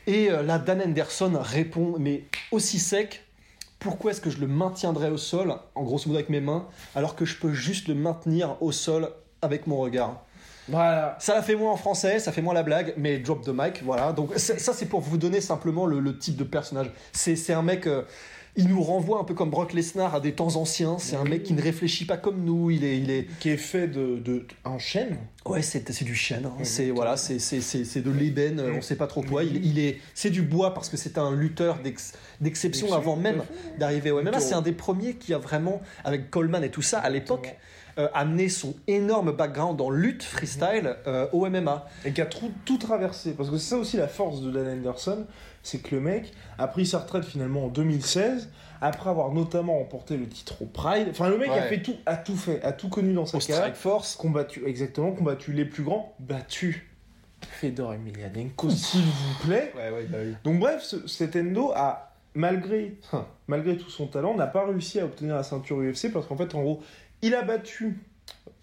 [0.08, 3.22] Et euh, là Dan Anderson répond mais aussi sec.
[3.80, 7.16] Pourquoi est-ce que je le maintiendrais au sol, en grosso modo avec mes mains, alors
[7.16, 9.12] que je peux juste le maintenir au sol
[9.44, 10.22] avec mon regard?
[10.68, 11.16] Voilà.
[11.20, 13.82] Ça la fait moins en français, ça fait moins la blague, mais drop the mic,
[13.84, 14.14] voilà.
[14.14, 16.92] Donc ça c'est pour vous donner simplement le, le type de personnage.
[17.14, 18.02] C'est un mec, euh,
[18.58, 20.96] il nous renvoie un peu comme Brock Lesnar à des temps anciens.
[20.98, 22.72] C'est un mec qui ne réfléchit pas comme nous.
[22.72, 25.18] Il est, il est, Qui est fait de, de en chaîne.
[25.46, 26.46] ouais, c'est du chêne.
[26.46, 26.54] hein.
[26.64, 28.60] C'est voilà, c'est de l'ébène.
[28.60, 29.44] euh, On sait pas trop quoi.
[29.44, 33.44] Il, il est, c'est du bois parce que c'est un lutteur d'ex- d'exception avant même
[33.78, 34.40] d'arriver au MMA.
[34.40, 37.56] C'est un des premiers qui a vraiment, avec Coleman et tout ça à l'époque,
[37.98, 41.88] euh, amené son énorme background en lutte freestyle euh, au MMA.
[42.06, 43.34] Et qui a tout, tout traversé.
[43.34, 45.26] Parce que c'est ça aussi la force de Dan Anderson,
[45.64, 48.50] c'est que le mec a pris sa retraite finalement en 2016,
[48.82, 51.08] après avoir notamment remporté le titre au Pride.
[51.12, 53.40] Enfin, le mec a fait tout, a tout fait, a tout connu dans sa Au
[53.40, 53.58] carrière.
[53.58, 54.16] Strike Force.
[54.16, 56.92] Combattu, exactement, combattu les plus grands, battu
[57.62, 59.72] Fedor Emelianenko, s'il vous plaît.
[59.76, 60.36] Ouais, ouais, bah oui.
[60.44, 62.98] Donc bref, ce- cet Endo a, malgré,
[63.48, 66.54] malgré tout son talent, n'a pas réussi à obtenir la ceinture UFC parce qu'en fait,
[66.56, 66.82] en gros,
[67.26, 67.98] il a battu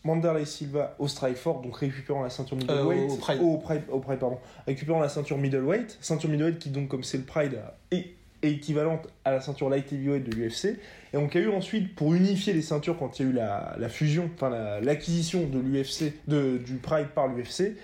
[0.05, 3.11] Manderley Silva au Strikeforce, donc récupérant la ceinture middleweight.
[3.11, 3.40] Euh, au Pride.
[3.40, 4.38] au Pride, au Pride, pardon.
[4.66, 5.96] Récupérant la ceinture middleweight.
[6.01, 7.61] Ceinture middleweight qui, donc, comme c'est le Pride,
[7.92, 8.07] est,
[8.42, 10.64] est équivalente à la ceinture light heavyweight de l'UFC.
[11.12, 13.31] Et donc, il y a eu ensuite, pour unifier les ceintures, quand il y a
[13.31, 17.77] eu la, la fusion, enfin, la- l'acquisition de l'UFC, de, du Pride par l'UFC,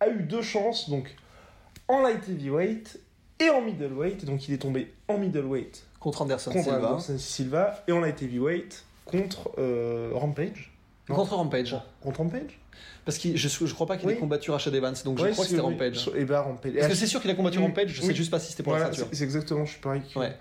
[0.00, 1.14] a eu deux chances, donc,
[1.86, 2.98] en light heavyweight
[3.38, 4.24] et en middleweight.
[4.24, 6.88] Donc, il est tombé en middleweight Contre Anderson contre Silva.
[6.90, 8.84] Anderson Silva et en light heavyweight
[9.20, 10.72] contre euh, Rampage.
[11.08, 11.16] Non.
[11.16, 11.76] Contre Rampage.
[12.00, 12.60] Contre Rampage
[13.04, 14.14] Parce que je, je crois pas qu'il Oui.
[14.14, 15.72] ait combattu Rashad Evans, donc je Ouais, crois que c'était oui.
[15.72, 16.10] Rampage.
[16.16, 16.72] Et bah Rampage.
[16.74, 17.58] Parce que c'est sûr qu'il a combattu.
[17.58, 19.08] Rampage, je sais juste pas si c'était pour Voilà, la ceinture.
[19.12, 20.02] c'est exactement, je suis pareil.
[20.16, 20.32] Ouais.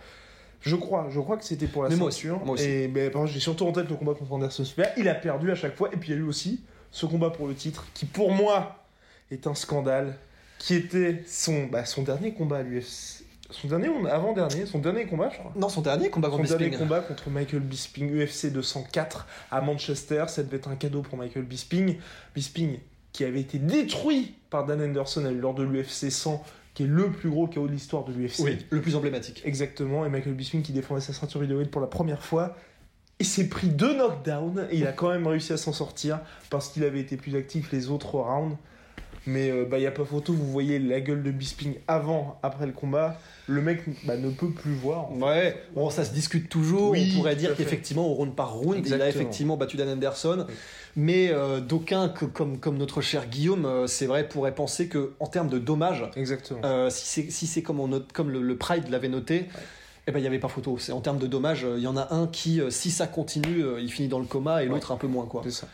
[0.61, 2.39] Je crois, je crois que c'était pour la Mais ceinture.
[2.45, 2.65] moi aussi.
[2.69, 4.89] Et ben, j'ai surtout en tête le combat contre Anderson Silva.
[4.97, 5.89] Il a perdu à chaque fois.
[5.91, 8.85] Et puis il y a eu aussi ce combat pour le titre, qui pour moi
[9.31, 10.15] est un scandale,
[10.59, 13.23] qui était son, bah, son dernier combat à l'UFC.
[13.51, 15.51] Son dernier ou avant-dernier Son dernier combat, je crois.
[15.55, 16.79] Non, son dernier combat Son contre dernier Bisping.
[16.87, 21.43] combat contre Michael Bisping, UFC 204 à Manchester, ça devait être un cadeau pour Michael
[21.43, 21.97] Bisping.
[22.33, 22.79] Bisping
[23.11, 27.29] qui avait été détruit par Dan Anderson lors de l'UFC 100, qui est le plus
[27.29, 28.39] gros chaos de l'histoire de l'UFC.
[28.39, 29.41] Oui, le plus emblématique.
[29.45, 32.55] Exactement, et Michael Bisping qui défendait sa ceinture middleweight pour la première fois.
[33.19, 36.69] Il s'est pris deux knockdowns et il a quand même réussi à s'en sortir parce
[36.69, 38.57] qu'il avait été plus actif les autres rounds.
[39.27, 42.65] Mais il bah, n'y a pas photo, vous voyez la gueule de Bisping avant, après
[42.65, 43.19] le combat.
[43.47, 45.11] Le mec bah, ne peut plus voir.
[45.11, 45.23] en fait.
[45.25, 46.91] Ouais, bon, ça se discute toujours.
[46.91, 50.45] Oui, on pourrait dire qu'effectivement, au round par round, il a effectivement battu Dan Anderson.
[50.47, 50.53] Oui.
[50.95, 55.27] Mais euh, d'aucuns, comme, comme notre cher Guillaume, euh, c'est vrai, pourraient penser que en
[55.27, 56.59] termes de dommages, Exactement.
[56.65, 59.45] euh, si c'est si comme, on note, comme le, le Pride l'avait noté,
[60.07, 60.77] eh ben, il n'y avait pas photo.
[60.79, 63.07] C'est en termes de dommages, euh, il y en a un qui, euh, si ça
[63.07, 65.25] continue, euh, il finit dans le coma et l'autre un peu moins.
[65.25, 65.43] quoi.
[65.49, 65.67] Ça.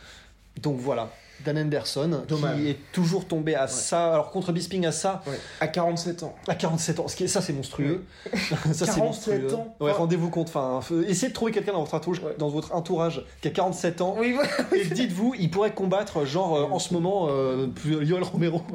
[0.61, 1.11] Donc voilà,
[1.45, 2.57] Dan Anderson, Dommage.
[2.57, 4.13] qui est toujours tombé à ça.
[4.13, 5.39] Alors contre Bisping à ça, Ouais.
[5.61, 6.35] À 47 ans.
[6.47, 8.03] à 47 ans, ce qui est, ça c'est monstrueux.
[8.33, 9.55] ça c'est 47 monstrueux.
[9.55, 10.49] ans Ouais, rendez-vous compte.
[10.49, 14.15] Enfin, essayez de trouver quelqu'un dans votre entourage, dans votre entourage qui a 47 ans.
[14.19, 14.35] Oui.
[14.75, 18.61] Et dites-vous, il pourrait combattre, genre euh, en ce moment, euh, Yoel Romero.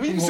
[0.00, 0.26] Oui, Bon.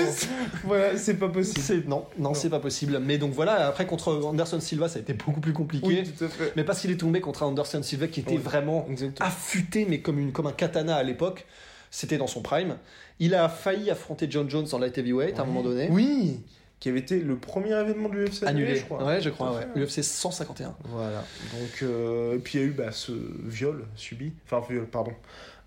[0.64, 1.84] voilà, c'est pas possible.
[1.88, 2.98] Non, non, c'est pas possible.
[3.00, 5.86] Mais donc voilà, après contre Anderson Silva, ça a été beaucoup plus compliqué.
[5.86, 6.52] Oui, tout à fait.
[6.56, 8.36] Mais parce qu'il est tombé contre Anderson Silva qui était Oui.
[8.38, 9.28] vraiment Exactement.
[9.28, 11.46] affûté, mais comme, une, comme un katana à l'époque.
[11.92, 12.76] C'était dans son prime.
[13.18, 15.88] Il a failli affronter John Jones en light heavyweight à un moment donné.
[15.90, 16.38] Oui,
[16.78, 18.76] qui avait été le premier événement de l'UFC Annulé.
[18.76, 19.04] je crois.
[19.04, 19.66] Ouais, je crois, ouais.
[19.74, 19.80] fait.
[20.00, 20.76] UFC 151.
[20.84, 21.24] Voilà.
[21.52, 23.10] Donc, euh, et puis il y a eu bah, ce
[23.44, 24.32] viol subi.
[24.46, 25.10] Enfin, viol, pardon.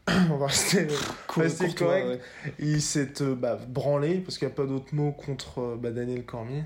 [0.32, 0.88] On va rester,
[1.30, 2.08] rester Courtois, correct.
[2.46, 2.54] ouais.
[2.60, 5.92] Il s'est euh, bah, branlé, parce qu'il n'y a pas d'autre mot contre euh, bah,
[5.92, 6.64] Daniel Cormier.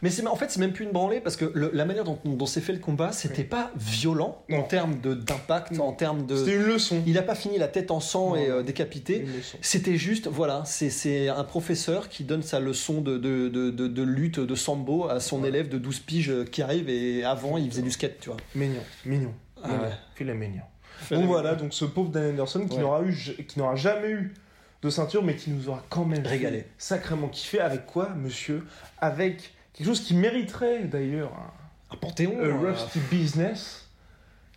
[0.00, 2.18] Mais c'est, en fait, c'est même plus une branlée parce que le- la manière dont,
[2.24, 6.52] dont s'est fait le combat, c'était pas violent en termes de, d'impact, en termes C'était
[6.52, 6.56] de.
[6.56, 7.02] une leçon.
[7.06, 9.26] Il a pas fini la tête en sang Non, et euh, décapité.
[9.60, 14.38] C'était juste, voilà, c'est, un professeur qui donne sa leçon de, de, de, de- lutte,
[14.38, 17.82] de sambo à son élève de 12 piges euh, qui arrive et avant il faisait
[17.82, 18.38] du skate, tu vois.
[18.54, 19.34] Mignon, mignon.
[19.62, 19.82] Ah mignon.
[19.82, 19.90] ouais.
[20.14, 20.62] Filet mignon.
[21.10, 22.82] Donc voilà, donc ce pauvre Dan Anderson qui Ouais.
[22.82, 24.34] n'aura eu, qui n'aura jamais eu
[24.82, 26.66] de ceinture, mais qui nous aura quand même Régalé.
[26.78, 27.60] sacrément kiffé.
[27.60, 28.64] Avec quoi, monsieur?
[28.98, 32.38] Avec quelque chose qui mériterait d'ailleurs un, Un panthéon.
[32.40, 33.87] un euh, Rusty Business.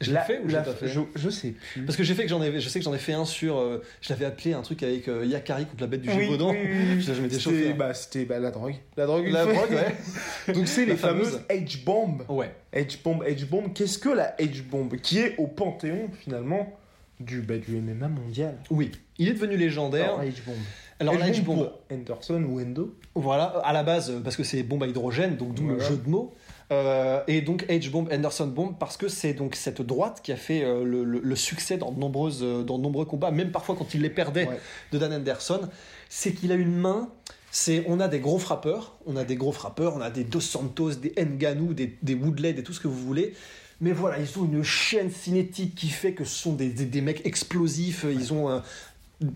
[0.02, 1.84] Je l'ai La- fait ou je la- l'ai pas fait je, je sais plus.
[1.86, 3.58] Parce que j'ai fait que j'en ai, je sais que j'en ai fait un sur,
[3.58, 6.52] euh, je l'avais appelé un truc avec euh, Yakari contre la bête du Oui, Gévaudan.
[6.52, 7.02] oui, oui.
[7.02, 7.74] Je m'étais C'était chauffé.
[7.74, 8.76] bah, c'était, bah, la drogue.
[8.98, 10.54] La drogue, La drogue, ouais.
[10.54, 11.66] Donc c'est les fameuses fameuse.
[11.66, 12.26] H-bombs.
[12.30, 12.52] Ouais.
[12.74, 13.74] H-bomb, H-bomb.
[13.74, 16.74] Qu'est-ce que la H-bomb Qui est au panthéon finalement
[17.20, 18.58] du, bah, du MMA mondial?
[18.70, 18.92] Oui.
[19.18, 20.16] Il est devenu légendaire.
[20.16, 20.56] Alors, H-bomb.
[21.00, 22.96] Alors la H-bomb H-bomb, Anderson ou Endo.
[23.16, 26.08] voilà, à la base, parce que c'est bombe à hydrogène, donc d'où le jeu de
[26.10, 26.36] mots.
[26.72, 30.64] Euh, et donc H-bomb, Anderson bomb, parce que c'est donc cette droite qui a fait
[30.64, 33.76] euh, le, le- le succès dans de, nombreuses, euh, dans de nombreux combats, même parfois
[33.76, 34.60] quand il les perdait Ouais.
[34.94, 35.62] de Dan Anderson,
[36.10, 37.10] c'est qu'il a une main.
[37.54, 40.40] C'est, on a des gros frappeurs, on a des gros frappeurs, on a des Dos
[40.40, 43.34] Santos, des Nganou, des, des Woodley, et tout ce que vous voulez.
[43.82, 47.02] Mais voilà, ils ont une chaîne cinétique qui fait que ce sont des, des- des
[47.02, 48.06] mecs explosifs.
[48.10, 48.64] Ils ont un-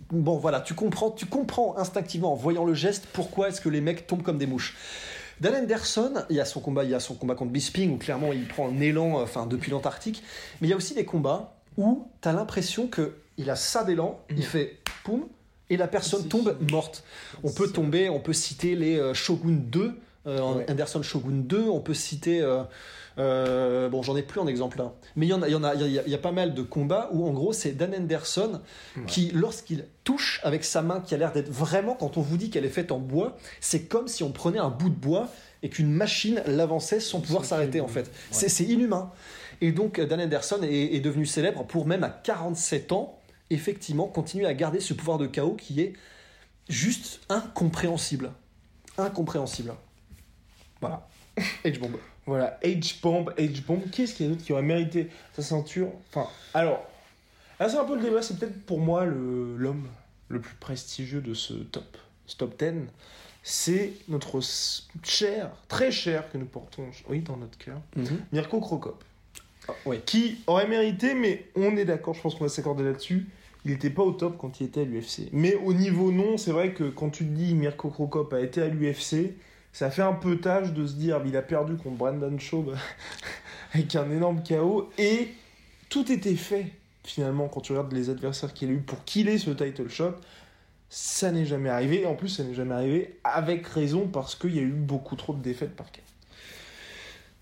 [0.10, 3.82] Bon, voilà, tu comprends, tu comprends instinctivement en voyant le geste pourquoi est-ce que les
[3.82, 4.76] mecs tombent comme des mouches.
[5.42, 7.98] Dan Anderson, il y a son combat, il y a son combat contre Bisping où
[7.98, 10.24] clairement il prend un élan, euh, enfin depuis l'Antarctique.
[10.62, 13.84] Mais il y a aussi des combats où tu as l'impression que il a ça
[13.84, 15.26] d'élan, il fait poum
[15.70, 17.04] et la personne tombe morte.
[17.44, 20.66] On peut tomber, on peut citer les euh, Shogun 2, euh, Ouais.
[20.72, 22.42] Anderson Shogun 2, on peut citer.
[22.42, 22.64] euh,
[23.18, 24.94] euh, bon, j'en ai plus en exemple là.
[25.16, 26.20] Mais il y en a, il y, en a, il y, a, il y a
[26.20, 28.62] pas mal de combats où en gros c'est Dan Anderson
[29.08, 32.50] qui, lorsqu'il touche avec sa main qui a l'air d'être vraiment, quand on vous dit
[32.50, 35.30] qu'elle est faite en bois, c'est comme si on prenait un bout de bois
[35.64, 38.12] et qu'une machine l'avançait sans pouvoir s'arrêter en fait.
[38.32, 39.12] C'est C'est inhumain.
[39.62, 44.46] Et donc Dan Anderson est, est devenu célèbre pour même à 47 ans, effectivement, continuer
[44.46, 45.94] à garder ce pouvoir de chaos qui est
[46.68, 48.32] juste incompréhensible.
[48.98, 49.74] Incompréhensible.
[50.82, 51.08] Voilà.
[51.66, 51.98] H-bomb.
[52.26, 53.82] Voilà, H-bomb, H-bomb.
[53.92, 55.90] Qu'est-ce qu'il y a d'autre qui aurait mérité sa ceinture?
[56.10, 56.84] Enfin, alors,
[57.60, 58.22] là c'est un peu le débat.
[58.22, 59.88] C'est peut-être pour moi l'homme
[60.30, 62.88] le, plus prestigieux de ce top, ce top 10.
[63.44, 64.40] C'est notre
[65.04, 67.80] cher, très cher que nous portons, oui, dans notre cœur,
[68.32, 69.04] Mirko Krokop.
[69.86, 70.00] oui.
[70.04, 73.28] Qui aurait mérité, mais on est d'accord, je pense qu'on va s'accorder là-dessus.
[73.64, 75.30] Il n'était pas au top quand il était à l'UFC.
[75.32, 78.64] Mais au niveau non, c'est vrai que quand tu te dis Mirko Krokop a été
[78.64, 79.34] à l'UFC,
[79.76, 82.74] ça fait un peu tâche de se dire il a perdu contre Brandon Schaub
[83.74, 85.34] avec un énorme chaos et
[85.90, 86.68] tout était fait
[87.04, 90.14] finalement quand tu regardes les adversaires qu'il a eu pour qu'il ait ce title shot.
[90.88, 92.04] Ça n'est jamais arrivé.
[92.04, 95.18] Et en plus ça n'est jamais arrivé avec raison parce qu'il y a eu beaucoup
[95.18, 96.00] trop de défaites par cas.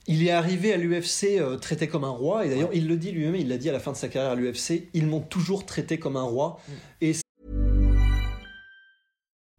[0.08, 3.12] Il est arrivé à l'UFC euh, traité comme un roi, et d'ailleurs il le dit
[3.12, 5.67] lui-même, il l'a dit à la fin de sa carrière à l'UFC, ils m'ont toujours
[5.67, 6.60] traité comme un roi,
[7.00, 7.13] et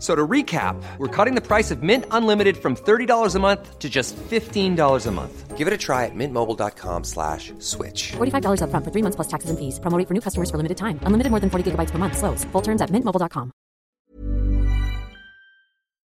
[0.00, 3.90] So to recap, we're cutting the price of Mint Unlimited from $30 a month to
[3.90, 5.58] just $15 a month.
[5.58, 8.12] Give it a try at mintmobile.com slash switch.
[8.12, 9.78] $45 upfront for three months plus taxes and fees.
[9.78, 10.98] Promo for new customers for limited time.
[11.02, 12.16] Unlimited more than 40 gigabytes per month.
[12.16, 12.44] Slows.
[12.52, 13.52] Full terms at mintmobile.com.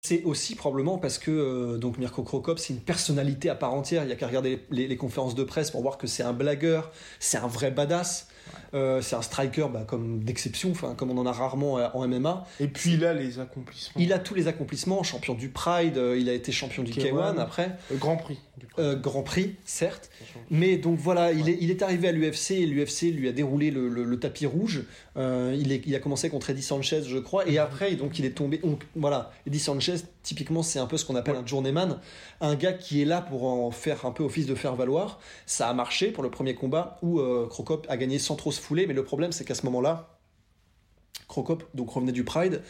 [0.05, 4.03] c'est aussi probablement parce que euh, donc Mirko Krokop c'est une personnalité à part entière,
[4.03, 6.33] il y a qu'à regarder les, les conférences de presse pour voir que c'est un
[6.33, 8.27] blagueur, c'est un vrai badass,
[8.73, 12.45] Euh, c'est un striker bah, comme d'exception, comme on en a rarement euh, en MMA.
[12.59, 14.01] Et puis là les accomplissements.
[14.01, 17.11] Il a tous les accomplissements, champion du Pride, euh, il a été champion du K1.
[17.11, 17.71] K1 après.
[17.93, 18.39] Grand Prix.
[18.57, 18.67] Du
[19.01, 20.09] Grand Prix, certes.
[20.49, 23.71] Mais donc voilà, il, est, il est arrivé à l'UFC et l'UFC lui a déroulé
[23.71, 24.83] le, le- le tapis rouge.
[25.17, 28.31] Il, est- il a commencé contre Eddie Sanchez, je crois, et après, donc il est
[28.31, 28.57] tombé.
[28.59, 31.99] Donc voilà, Eddie Sanchez, typiquement, c'est un peu ce qu'on appelle un journeyman,
[32.41, 35.19] un gars qui est là pour en faire un peu office de faire valoir.
[35.45, 38.59] Ça a marché pour le premier combat où euh, Crocop a gagné sans trop se
[38.59, 40.17] fouler, mais le problème, c'est qu'à ce moment-là,
[41.29, 42.61] Crocop, donc revenait du Pride,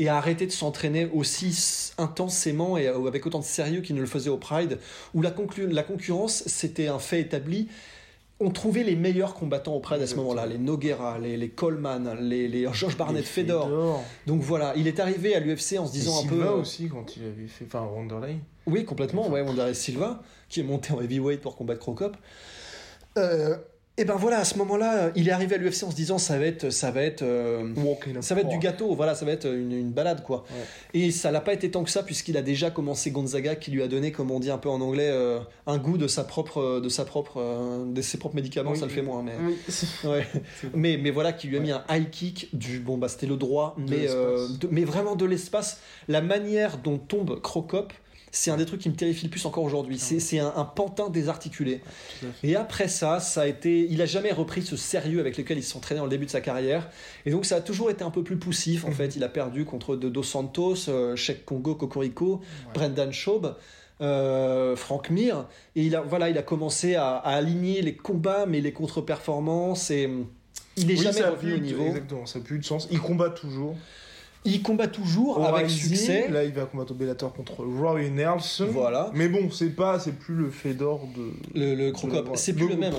[0.00, 4.00] et a arrêté de s'entraîner aussi intensément et euh, avec autant de sérieux qu'il ne
[4.00, 4.78] le faisait au Pride,
[5.14, 7.68] où la, conclu- la concurrence, c'était un fait établi.
[8.40, 12.16] On trouvait les meilleurs combattants au Pride à ce moment-là, les Noguera, les, les Coleman,
[12.20, 14.02] les, les Josh Barnett, Et Fedor.
[14.26, 16.36] Donc voilà, il est arrivé à l'UFC en se Et disant un peu.
[16.36, 17.64] Silva euh, aussi, quand il avait fait.
[17.66, 18.36] Enfin, Wanderlei.
[18.66, 19.28] Oui, complètement.
[19.28, 22.16] Ouais, Wanderlei Silva, qui est monté en heavyweight pour combattre Crocop.
[23.16, 23.56] Euh,
[23.98, 26.38] et ben voilà, à ce moment-là, il est arrivé à l'UFC en se disant ça
[26.38, 27.74] va être, ça va être, euh,
[28.20, 28.94] ça va être du gâteau.
[28.94, 30.44] Voilà, ça va être une, une balade quoi.
[30.94, 33.82] Et ça l'a pas été tant que ça puisqu'il a déjà commencé Gonzaga, qui lui
[33.82, 36.80] a donné, comme on dit un peu en anglais, euh, un goût de sa propre,
[36.80, 38.70] de sa propre, euh, de ses propres médicaments.
[38.72, 38.78] Oui.
[38.78, 39.32] Ça le fait moins, mais.
[39.46, 40.26] Oui, c'est- Ouais.
[40.74, 43.36] mais, mais voilà, qui lui a mis un high kick du bon bah c'était le
[43.36, 45.80] droit, mais euh, de- mais vraiment de l'espace.
[46.06, 47.92] La manière dont tombe Crocop,
[48.30, 49.98] c'est un des trucs qui me terrifie le plus encore aujourd'hui.
[49.98, 51.80] C'est c'est un, un pantin désarticulé.
[52.42, 55.62] Et après ça, ça a été, il a jamais repris ce sérieux avec lequel il
[55.64, 56.88] s'entraînait au début de sa carrière.
[57.26, 58.84] Et donc ça a toujours été un peu plus poussif.
[58.84, 62.40] En fait, il a perdu contre de Dos Santos, euh, Sheikh Congo, Cocorico,
[62.74, 63.56] Brendan Schaub.
[64.00, 68.46] euh, Frank Mir et il a voilà il a commencé à, à aligner les combats
[68.46, 70.26] mais les contre-performances et hum,
[70.76, 72.86] il est Oui, jamais revenu au niveau Exactement, ça n'a plus de sens.
[72.92, 73.74] Il combat toujours.
[74.44, 78.68] Il combat toujours avec succès Là, il va combattre au Bellator contre Roy Nelson.
[78.70, 79.10] Voilà.
[79.14, 81.32] Mais bon, c'est pas, c'est plus le Fedor de.
[81.58, 82.94] le, le Crocop c'est plus le même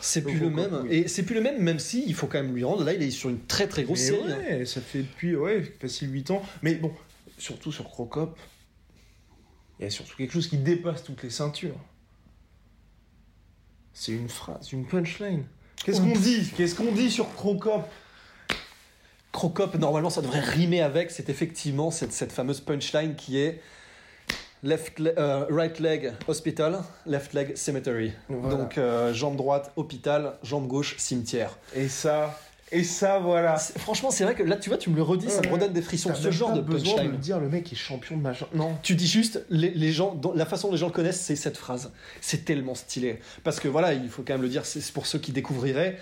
[0.00, 0.96] c'est plus Le même oui.
[0.96, 3.02] et c'est plus le même même si il faut quand même lui rendre là il
[3.02, 4.38] est sur une très très grosse série hein.
[4.50, 6.42] ouais, ça fait depuis ouais, facile 8 ans.
[6.62, 6.92] Mais bon,
[7.38, 8.38] surtout sur Crocop,
[9.78, 11.78] il y a surtout quelque chose qui dépasse toutes les ceintures.
[13.92, 15.44] C'est une phrase, une punchline.
[15.84, 16.50] Qu'est-ce qu'on dit?
[16.56, 17.84] Qu'est-ce qu'on dit sur Crocop?
[19.32, 21.10] Crocop, normalement, ça devrait rimer avec.
[21.10, 23.60] C'est effectivement cette, cette fameuse punchline qui est
[24.62, 28.12] left le- euh, right leg hospital, left leg cemetery.
[28.28, 28.56] Voilà.
[28.56, 31.58] Donc euh, jambe droite hôpital, jambe gauche cimetière.
[31.74, 32.38] Et ça,
[32.70, 33.56] et ça, voilà.
[33.56, 35.82] Franchement, c'est vrai que là, tu vois, tu me le redis, ça me redonne des
[35.82, 36.14] frissons.
[36.14, 37.12] Ce genre pas de besoin de punchline.
[37.12, 38.46] me dire le mec est champion de machin.
[38.54, 38.76] Non.
[38.82, 41.56] Tu dis juste, les, les gens, la façon dont les gens le connaissent, c'est cette
[41.56, 41.90] phrase.
[42.20, 43.18] C'est tellement stylé.
[43.44, 45.98] Parce que voilà, il faut quand même le dire, c'est pour ceux qui découvriraient.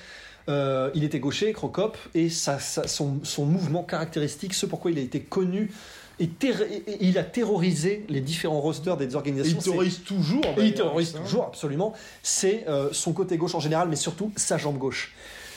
[0.50, 4.98] Euh, il était gaucher, Crocop, et ça, ça- son, son mouvement caractéristique, ce pourquoi il
[4.98, 5.70] a été connu,
[6.18, 6.28] et,
[7.00, 9.58] il a terrorisé les différents rosters des Et organisations.
[9.58, 10.44] il terrorise toujours.
[10.58, 11.20] et il terrorise hein.
[11.22, 11.94] toujours, absolument.
[12.22, 15.14] C'est euh, son côté gauche en général, mais surtout sa jambe gauche.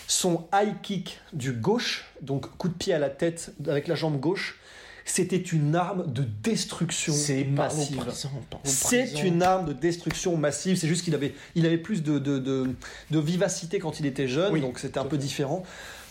[0.08, 4.20] Son high kick du gauche, donc coup de pied à la tête avec la jambe
[4.20, 4.60] gauche,
[5.06, 7.14] c'était une arme de destruction
[7.52, 8.04] massive.
[8.64, 10.78] C'est une arme de destruction massive.
[10.78, 12.70] C'est juste qu'il avait, il avait plus de, de, de,
[13.12, 15.22] de vivacité quand il était jeune, Oui, donc c'était un peu fait.
[15.24, 15.64] différent.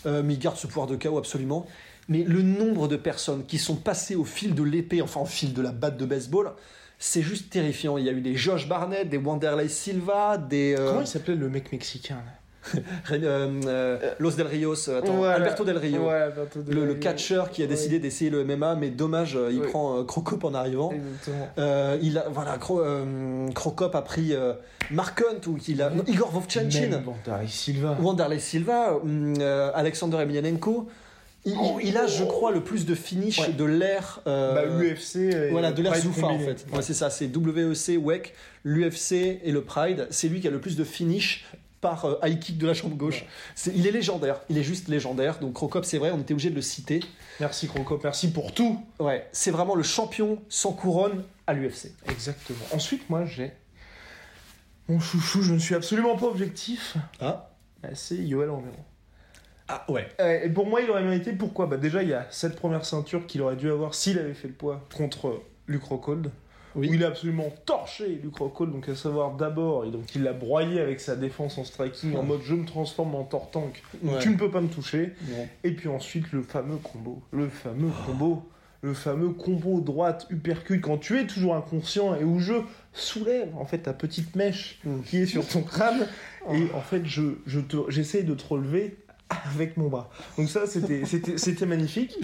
[0.05, 1.65] Euh, mais il garde ce pouvoir de chaos absolument.
[2.09, 5.53] Mais le nombre de personnes qui sont passées au fil de l'épée, enfin au fil
[5.53, 6.51] de la batte de baseball,
[6.99, 7.97] c'est juste terrifiant.
[7.97, 11.35] Il y a eu des Josh Barnett, des Wanderlei Silva, des euh, Comment il s'appelait
[11.35, 12.31] le mec mexicain là?
[14.19, 15.35] Los Del Rios, euh, attends, Voilà.
[15.35, 16.07] Alberto Del Rio.
[16.07, 19.49] Ouais, Alberto Del Le, le catcheur qui a décidé d'essayer le MMA, mais dommage, euh,
[19.51, 19.67] il Oui.
[19.67, 20.91] prend euh, Crocop en arrivant.
[21.57, 24.53] Euh, il a, voilà, Cro- euh, Crocop a pris euh,
[24.91, 27.97] Mark Hunt ou il a non, Igor Vovchanchin, Bandari Silva.
[28.01, 30.87] Wanderlei Silva, hum, euh, Alexander Emelianenko.
[31.45, 33.49] Il, a, je crois, le plus de finish Ouais.
[33.51, 34.21] de l'ère.
[34.27, 35.51] euh, Bah, UFC.
[35.51, 36.65] voilà, de l'ère Zoufa en fait.
[36.73, 40.07] Ouais, c'est ça, c'est WEC, WEC, l'UFC et le Pride.
[40.09, 41.43] C'est lui qui a le plus de finish
[41.83, 43.25] par euh, high kick de la jambe gauche.
[43.75, 45.37] Il est légendaire, il est juste légendaire.
[45.39, 47.01] Donc Crocop, c'est vrai, on était obligé de le citer.
[47.41, 48.81] Merci Crocop, merci pour tout.
[48.99, 51.91] Ouais, c'est vraiment le champion sans couronne à l'UFC.
[52.09, 52.63] Exactement.
[52.71, 53.51] Ensuite, moi, j'ai
[54.87, 55.41] mon chouchou.
[55.41, 56.95] Je ne suis absolument pas objectif.
[57.19, 58.75] Ah, Bah, C'est Yoel Romero.
[59.67, 60.07] ah ouais.
[60.21, 61.33] Euh, et pour moi, il aurait mérité.
[61.33, 61.67] Pourquoi?
[61.67, 64.47] Bah déjà, il y a cette première ceinture qu'il aurait dû avoir s'il avait fait
[64.47, 66.31] le poids contre Luke Rockhold.
[66.75, 66.89] Oui.
[66.89, 68.71] Où il a absolument torché Luke Rockhold.
[68.71, 72.23] Donc à savoir d'abord, et donc il l'a broyé avec sa défense en striking en
[72.23, 73.81] mode je me transforme en tortank.
[74.03, 74.19] Ouais.
[74.19, 75.13] Tu ne peux pas me toucher.
[75.63, 77.21] Et puis ensuite le fameux combo.
[77.31, 78.43] Le fameux combo.
[78.81, 82.55] Le fameux combo droite uppercut quand tu es toujours inconscient et où je
[82.91, 85.01] soulève en fait ta petite mèche Mm.
[85.05, 86.05] qui est sur ton crâne
[86.51, 88.97] et en fait je, je te, j'essaie de te relever
[89.53, 90.09] avec mon bras.
[90.37, 92.17] Donc ça c'était, c'était, c'était magnifique.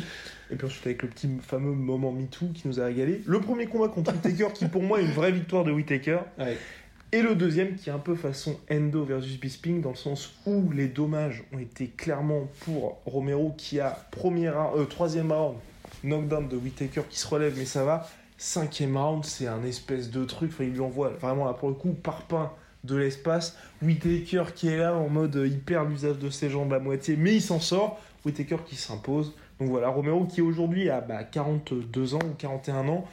[0.52, 3.22] Et puis ensuite avec le petit fameux moment MeToo qui nous a régalé.
[3.26, 6.20] Le premier combat contre Whittaker qui pour moi est une vraie victoire de Whittaker.
[6.40, 6.58] Ouais.
[7.12, 10.72] Et le deuxième qui est un peu façon Endo versus Bisping dans le sens où
[10.72, 15.56] les dommages ont été clairement pour Romero qui a premier round- euh, troisième round
[16.04, 18.08] knockdown de Whittaker qui se relève mais ça va.
[18.38, 21.76] Cinquième round c'est un espèce de truc, enfin, il lui envoie vraiment là pour le
[21.76, 22.52] coup parpaing
[22.84, 23.58] de l'espace.
[23.82, 27.16] Whittaker qui est là en mode euh, il perd l'usage de ses jambes à moitié
[27.18, 28.00] mais il s'en sort.
[28.26, 29.34] Whittaker qui s'impose.
[29.60, 33.06] Donc voilà, Romero qui aujourd'hui a bah, 42 ans ou 41 ans.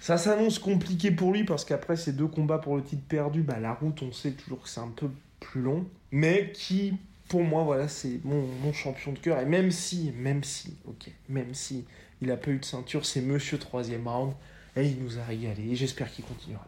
[0.00, 3.60] Ça s'annonce compliqué pour lui parce qu'après ces deux combats pour le titre perdu, bah,
[3.60, 6.94] la route, on sait toujours que c'est un peu plus long, mais qui
[7.32, 9.38] pour moi, voilà, c'est mon, champion de cœur.
[9.38, 11.86] Et même si, même si, ok, même si
[12.20, 14.34] il a pas eu de ceinture, c'est Monsieur troisième round.
[14.76, 15.70] Et il nous a régalé.
[15.70, 16.66] Et j'espère qu'il continuera.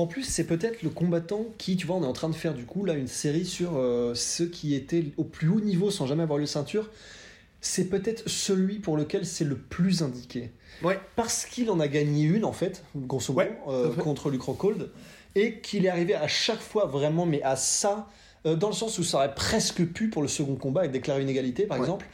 [0.00, 2.54] En plus, c'est peut-être le combattant qui, tu vois, on est en train de faire
[2.54, 6.06] du coup là une série sur euh, ceux qui étaient au plus haut niveau sans
[6.06, 6.88] jamais avoir eu ceinture.
[7.60, 10.52] C'est peut-être celui pour lequel c'est le plus indiqué.
[10.82, 10.98] Ouais.
[11.16, 14.88] Parce qu'il en a gagné une en fait, grosso modo, Ouais, euh, contre Lucro Cold,
[15.34, 18.08] et qu'il est arrivé à chaque fois vraiment, mais à ça,
[18.46, 21.20] euh, dans le sens où ça aurait presque pu pour le second combat et déclarer
[21.20, 21.84] une égalité par Ouais.
[21.84, 22.06] exemple.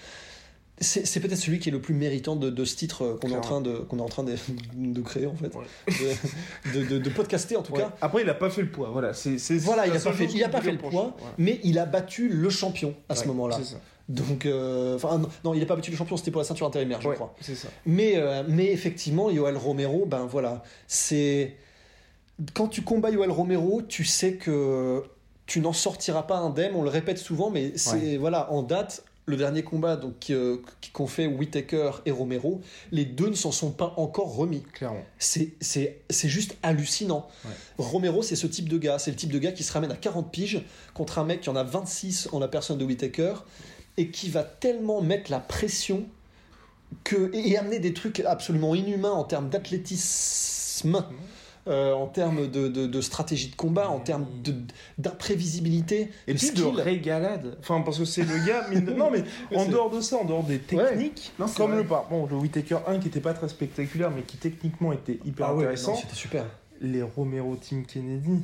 [0.79, 3.37] C'est peut-être celui qui est le plus méritant de, de ce titre euh, qu'on est
[3.37, 4.35] en train de qu'on est en train de,
[4.75, 6.17] de créer en fait, Ouais.
[6.75, 7.81] de, de- podcaster en tout Ouais.
[7.81, 7.95] cas.
[8.03, 8.91] Après, il a pas fait le poids.
[8.93, 11.35] Voilà, c'est Voilà, il a pas fait, il a pas fait le poids, Voilà.
[11.39, 13.59] mais il a battu le champion à ce moment-là.
[14.09, 16.67] Donc, euh, enfin, non, non, il n'a pas battu le champion, c'était pour la ceinture
[16.67, 17.35] intérimaire, je crois.
[17.41, 17.69] c'est ça.
[17.87, 21.57] Mais, euh, mais effectivement, Yoel Romero, ben voilà, c'est
[22.55, 25.03] quand tu combats Yoel Romero, tu sais que
[25.47, 26.73] tu n'en sortiras pas indemne.
[26.75, 29.03] On le répète souvent, mais c'est voilà en date.
[29.29, 30.63] Le dernier combat donc euh,
[30.93, 32.61] qu'ont fait Whitaker et Romero,
[32.93, 34.63] les deux ne s'en sont pas encore remis.
[34.73, 35.03] Clairement.
[35.19, 37.29] C'est, c'est, juste hallucinant.
[37.45, 37.51] Ouais.
[37.79, 39.01] Romero, c'est ce type de gars.
[39.01, 40.63] C'est le type de gars qui se ramène à 40 piges
[40.95, 43.35] contre un mec qui en a 26 en la personne de Whitaker
[43.97, 46.07] et qui va tellement mettre la pression
[47.05, 51.05] que, et amener des trucs absolument inhumains en termes d'athlétisme,
[51.69, 54.27] euh, en termes de, de- de stratégie de combat, en termes
[54.99, 57.57] d'imprévisibilité, Et de puis de régalade.
[57.61, 58.69] Enfin, parce que c'est le gars.
[58.69, 59.25] de- Non, mais
[59.57, 61.83] en dehors de ça, en dehors des techniques, Non, comme vrai.
[61.83, 65.19] le par bon, le Whitaker 1 qui était pas très spectaculaire, mais qui techniquement était
[65.25, 65.95] hyper Ah ouais, intéressant.
[65.97, 66.45] c'était super.
[66.81, 68.43] les Romero Team Kennedy,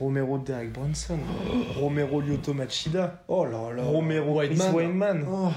[0.00, 1.18] Romero Derek Brunson,
[1.76, 3.82] Romero Lyoto Machida, Oh là là.
[3.82, 4.58] Romero Chris.
[5.28, 5.48] Oh.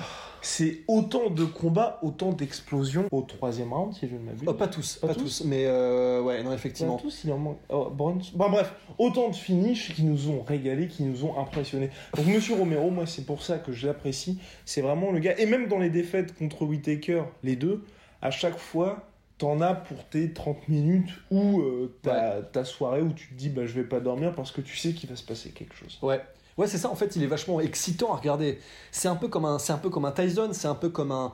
[0.41, 4.47] C'est autant de combats, autant d'explosions au troisième round, si je ne m'abuse.
[4.47, 5.39] Oh, pas tous, pas, Pas tous.
[5.39, 6.97] tous mais euh, ouais, non, Pas effectivement.
[6.97, 7.59] tous, il en manque.
[7.69, 7.89] Oh.
[7.91, 11.89] Bon, bref, autant de finishes qui nous ont régalé, qui nous ont impressionnés.
[12.17, 14.39] Donc, Monsieur Romero, moi, c'est pour ça que je l'apprécie.
[14.65, 15.37] C'est vraiment le gars.
[15.37, 17.83] Et même dans les défaites contre Whitaker, les deux,
[18.21, 23.11] à chaque fois, t'en as pour tes 30 minutes ou euh, ta, ta soirée où
[23.13, 25.23] tu te dis, bah, je vais pas dormir parce que tu sais qu'il va se
[25.23, 25.97] passer quelque chose.
[26.01, 26.21] Ouais.
[26.57, 26.89] Ouais, c'est ça.
[26.89, 28.59] En fait, il est vachement excitant à regarder.
[28.91, 30.49] C'est un peu comme un, c'est un peu comme un Tyson.
[30.53, 31.31] C'est un peu comme un.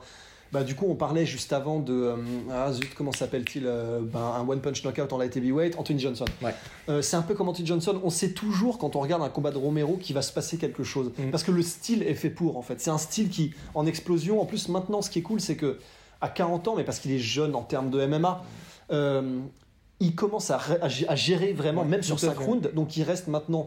[0.50, 1.92] Bah, du coup, on parlait juste avant de.
[1.92, 2.16] euh,
[2.50, 6.24] ah zut, comment s'appelle-t-il euh, ben, Un one punch knockout en light heavyweight, Anthony Johnson.
[6.42, 6.54] Ouais.
[6.88, 8.00] Euh, c'est un peu comme Anthony Johnson.
[8.02, 10.84] On sait toujours quand on regarde un combat de Romero qu'il va se passer quelque
[10.84, 11.10] chose.
[11.18, 11.30] Mm.
[11.30, 12.80] Parce que le style est fait pour, en fait.
[12.80, 14.40] C'est un style qui, en explosion.
[14.40, 15.78] En plus, maintenant, ce qui est cool, c'est que
[16.22, 18.42] à 40 ans, mais parce qu'il est jeune en termes de MMA,
[18.90, 19.38] euh,
[20.00, 22.44] il commence à, à gé- à gérer vraiment, Ouais, même sur tout à 5 fait.
[22.44, 22.70] rounds.
[22.72, 23.66] Donc, il reste maintenant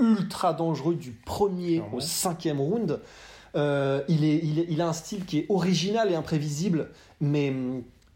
[0.00, 1.96] ultra dangereux du premier Clairement.
[1.96, 3.00] au cinquième round.
[3.54, 6.88] Euh, il, est, il, est- il a un style qui est original et imprévisible,
[7.20, 7.52] mais,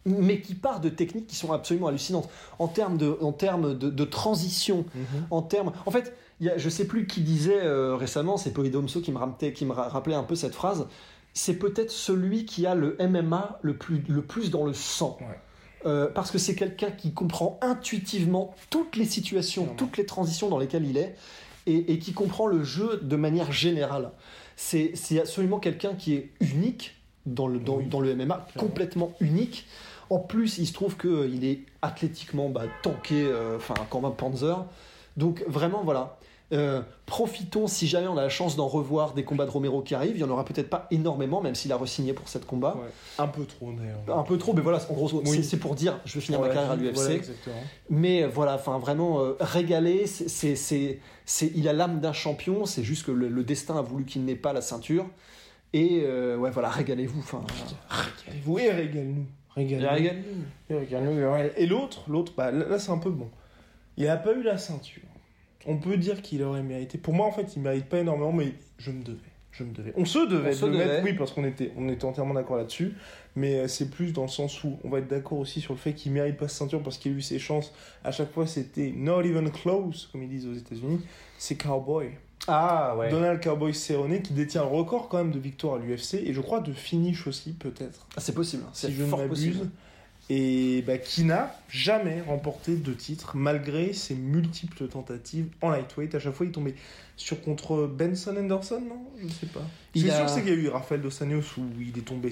[0.07, 2.29] mais qui part de techniques qui sont absolument hallucinantes.
[2.59, 4.85] En termes de, en termes de, de transition,
[5.31, 5.73] en termes.
[5.85, 9.19] En fait, y a, je sais plus qui disait euh, récemment, c'est Poidomso qui me,
[9.19, 10.87] rappelait, qui me ra- rappelait un peu cette phrase.
[11.35, 15.19] C'est peut-être celui qui a le MMA le plus, le plus dans le sang.
[15.21, 15.27] Ouais.
[15.85, 19.77] Euh, parce que c'est quelqu'un qui comprend intuitivement toutes les situations, Clairement.
[19.77, 21.15] toutes les transitions dans lesquelles il est,
[21.67, 24.11] et, et qui comprend le jeu de manière générale.
[24.57, 27.87] C'est absolument quelqu'un qui est unique dans le, dans, Oui.
[27.87, 29.67] dans le MMA, complètement unique.
[30.09, 34.65] En plus, il se trouve qu'il est athlétiquement bah, tanké, euh, enfin, comme un Panzer.
[35.17, 36.19] Donc, vraiment, voilà.
[36.53, 39.97] Euh, profitons, si jamais on a la chance d'en revoir des combats de Romero qui
[39.97, 40.17] arrivent.
[40.17, 42.77] Il y en aura peut-être pas énormément, même s'il a re-signé pour cette combat.
[42.77, 42.89] Ouais.
[43.19, 44.19] Un peu trop d'ailleurs.
[44.19, 45.43] Un peu trop, mais voilà, en gros, c'est- Oui.
[45.43, 46.95] c'est pour dire, je vais finir ma carrière à l'UFC.
[46.95, 47.59] voilà.
[47.91, 50.07] Mais euh, voilà, enfin vraiment euh, régalé.
[50.07, 52.65] C'est, c'est, c'est, c'est- il a l'âme d'un champion.
[52.65, 55.07] C'est juste que le, le destin a voulu qu'il n'ait pas la ceinture.
[55.73, 57.19] Et euh, ouais, voilà, régalez-vous.
[57.19, 57.43] Enfin,
[57.91, 59.27] Régalez-vous et régale-nous.
[59.57, 60.47] Régale-nous.
[60.71, 63.29] Et régale- l'autre, l'autre, bah, là, c'est un peu bon.
[63.97, 65.03] Il a pas eu la ceinture.
[65.67, 66.97] On peut dire qu'il aurait mérité.
[66.99, 69.19] Pour moi, en fait, il mérite pas énormément, mais je me devais.
[69.53, 69.93] Je me devais.
[69.97, 70.87] On se devait On de se le devait.
[70.87, 72.95] mettre, oui, parce qu'on était, on était entièrement d'accord là-dessus.
[73.37, 75.79] Mais euh, c'est plus dans le sens où on va être d'accord aussi sur le
[75.79, 77.73] fait qu'il mérite pas sa ceinture parce qu'il a eu ses chances.
[78.05, 81.01] À chaque fois, c'était not even close, comme ils disent aux États-Unis.
[81.39, 82.11] C'est Cowboy.
[82.49, 83.09] Ah ouais.
[83.11, 86.41] Donald Cowboy Cerrone qui détient un record quand même de victoires à l'UFC et je
[86.41, 88.63] crois de finish aussi, peut-être Ah, c'est possible.
[88.73, 89.69] C'est si je ne m'abuse.
[90.29, 96.15] Et bah, qui n'a jamais remporté de titre malgré ses multiples tentatives en lightweight.
[96.17, 96.75] À chaque fois, il tombait
[97.17, 99.03] sur contre Benson Anderson, non?
[99.21, 99.63] Je ne sais pas.
[99.95, 102.03] C'est a- sûr que c'est qu'il y a eu Rafael Dos Anjos où il est
[102.05, 102.31] tombé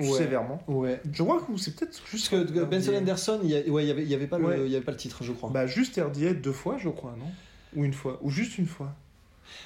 [0.00, 0.06] Ouais.
[0.06, 0.62] sévèrement.
[0.68, 1.00] Ouais.
[1.12, 2.30] Je crois que c'est peut-être juste.
[2.30, 4.56] Parce que Benson Anderson, il y, ouais, y avait, y avait pas Ouais.
[4.56, 5.50] le, il y avait pas le titre, je crois.
[5.50, 7.26] Bah, juste RDA deux fois, je crois, non?
[7.76, 8.94] Ou une fois Ou juste une fois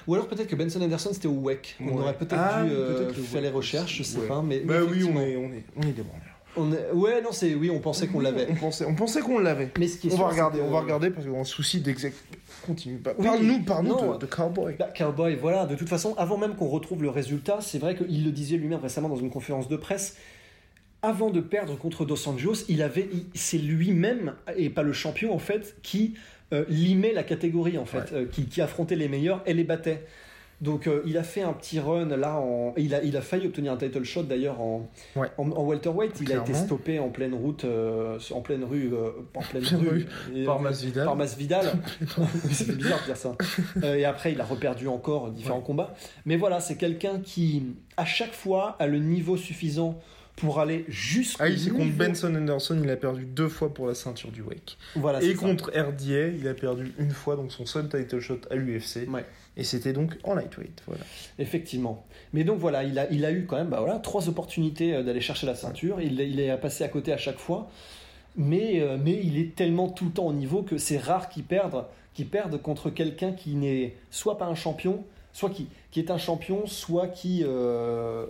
[0.07, 1.75] Ou alors peut-être que Benson Anderson c'était au WEC.
[1.81, 4.41] On aurait peut-être Ah, dû euh, faire les recherches, je sais pas.
[4.41, 6.32] Mais Bah oui, on est, on est, on est des branleurs.
[6.55, 8.47] On est- Ouais, non, c'est oui, on pensait qu'on l'avait.
[8.51, 9.71] On pensait, on pensait qu'on l'avait.
[9.79, 11.41] Mais ce qui est On sûr, va regarder, que- on va regarder parce qu'on a
[11.41, 12.15] un souci d'exact.
[12.65, 12.97] Continue.
[12.97, 14.75] Bah, Oui, parle-nous, parle-nous de, de Cowboy.
[14.79, 18.23] Bah, Cowboy, voilà, de toute façon, avant même qu'on retrouve le résultat, c'est vrai qu'il
[18.23, 20.15] le disait lui-même récemment dans une conférence de presse.
[21.01, 25.39] Avant de perdre contre Dos Anjos, il avait, c'est lui-même et pas le champion en
[25.39, 26.13] fait qui
[26.53, 30.05] euh, limait la catégorie en fait, euh, qui, qui affrontait les meilleurs et les battait.
[30.63, 33.45] Donc euh, il a fait un petit run là, en, il a, il a failli
[33.47, 35.27] obtenir un title shot d'ailleurs en, Ouais.
[35.37, 36.19] en, en welterweight.
[36.21, 39.79] Il a été stoppé en pleine route, euh, en pleine rue, euh, en pleine Pleine
[39.81, 40.05] rue, rue,
[40.35, 41.05] et- par Masvidal.
[41.05, 41.65] Par Masvidal.
[42.47, 43.35] Fait bizarre de dire ça.
[43.83, 45.93] Et après, il a reperdu encore différents combats.
[46.25, 47.63] Mais voilà, c'est quelqu'un qui,
[47.97, 49.99] à chaque fois, a le niveau suffisant
[50.37, 53.71] pour aller jusqu'au Ah, il c'est contre niveau- Benson Anderson, il a perdu deux fois
[53.73, 54.77] pour la ceinture du Wake.
[54.95, 55.41] Voilà, Et c'est ça.
[55.41, 59.07] contre RDA, il a perdu une fois, donc son seul title shot à l'UFC.
[59.09, 59.25] Ouais.
[59.55, 60.81] Et c'était donc en lightweight.
[60.87, 61.03] Voilà.
[61.39, 62.05] Effectivement.
[62.33, 65.03] Mais donc voilà, il a, il a eu quand même bah voilà, trois opportunités euh,
[65.03, 66.01] d'aller chercher la ceinture.
[66.01, 67.69] Il, il est passé à côté à chaque fois.
[68.35, 71.43] Mais, euh, mais il est tellement tout le temps au niveau que c'est rare qu'il
[71.43, 71.85] perde,
[72.15, 76.17] qu'il perde contre quelqu'un qui n'est soit pas un champion, soit qui, qui est un
[76.17, 78.25] champion, soit qui euh,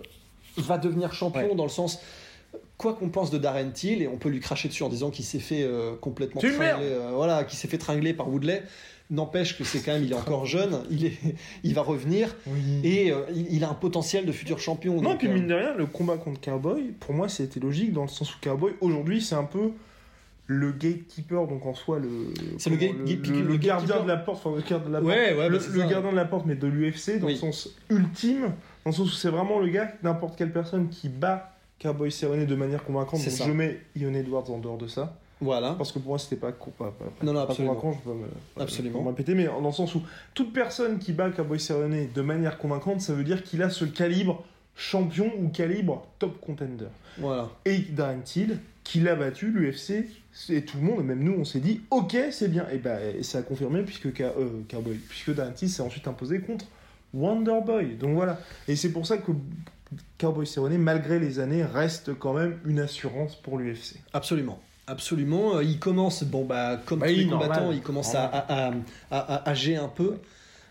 [0.58, 1.54] va devenir champion Ouais.
[1.54, 2.00] dans le sens.
[2.76, 5.24] Quoi qu'on pense de Darren Till, et on peut lui cracher dessus en disant qu'il
[5.24, 8.62] s'est fait euh, complètement tringler, euh, voilà, qu'il s'est fait tringler par Woodley,
[9.10, 11.12] n'empêche que c'est quand même, il est encore jeune, il, est,
[11.62, 12.34] il va revenir,
[12.82, 14.96] et euh, il, il a un potentiel de futur champion.
[15.00, 17.92] Non, donc, puis euh, mine de rien, le combat contre Cowboy, pour moi, c'était logique
[17.92, 19.70] dans le sens où Cowboy, aujourd'hui, c'est un peu
[20.46, 22.08] le gatekeeper, donc en soi, le.
[22.58, 25.00] C'est le le, gate- le le gardien de la porte, enfin, le gardien de la
[25.00, 25.12] porte.
[25.14, 25.86] Ouais, ouais, le, bah, ça.
[25.86, 27.32] gardien de la porte, mais de l'UFC, dans Oui.
[27.32, 28.42] le sens ultime,
[28.84, 31.50] dans le sens où c'est vraiment le gars, n'importe quelle personne qui bat
[31.80, 33.20] Cowboy Cerrone de manière convaincante.
[33.22, 33.44] Donc ça.
[33.46, 35.18] je mets Ion Edwards en dehors de ça.
[35.44, 35.74] Voilà.
[35.74, 36.92] Parce que pour moi, c'était pas, pas, pas,
[37.22, 37.74] Non, non, pas absolument.
[37.74, 38.26] convaincant, je peux me,
[38.62, 38.98] Absolument.
[38.98, 42.22] pas me répéter, mais dans le sens où toute personne qui bat Cowboy Cerrone de
[42.22, 44.42] manière convaincante, ça veut dire qu'il a ce calibre
[44.74, 46.86] champion ou calibre top contender.
[47.18, 47.50] Voilà.
[47.64, 50.06] Et Darren Till, qui l'a battu, l'UFC,
[50.48, 52.66] et tout le monde, et même nous, on s'est dit, ok, c'est bien.
[52.72, 52.80] Et
[53.18, 56.66] et ça a confirmé, puisque, euh, Cowboy, puisque Darren Till s'est ensuite imposé contre
[57.12, 57.96] Wonderboy.
[57.96, 58.40] Donc voilà.
[58.66, 59.30] Et c'est pour ça que
[60.18, 63.96] Cowboy Cerrone, malgré les années, reste quand même une assurance pour l'UFC.
[64.12, 64.58] Absolument.
[64.86, 65.56] Absolument.
[65.56, 67.76] Euh, Il commence, bon, bah, comme Bah tous les combattants, normal.
[67.76, 68.72] il commence à, à,
[69.10, 70.16] à, à- un peu.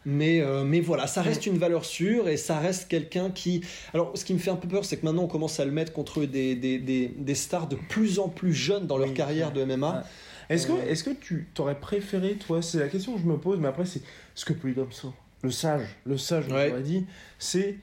[0.06, 3.62] Mais, euh, mais voilà, ça reste une valeur sûre et ça reste quelqu'un qui.
[3.94, 5.72] Alors, ce qui me fait un peu peur, c'est que maintenant on commence à le
[5.72, 9.14] mettre contre des, des, des, des stars de plus en plus jeunes dans leur Oui.
[9.14, 9.92] carrière de MMA.
[9.94, 10.56] Ouais.
[10.56, 13.38] Est-ce que, Euh, est-ce que tu t'aurais préféré, toi, c'est la question que je me
[13.38, 14.02] pose, mais après, c'est
[14.36, 16.70] ce que Polydomso, le sage, le sage, on Ouais.
[16.72, 17.06] aurait dit,
[17.40, 17.78] c'est.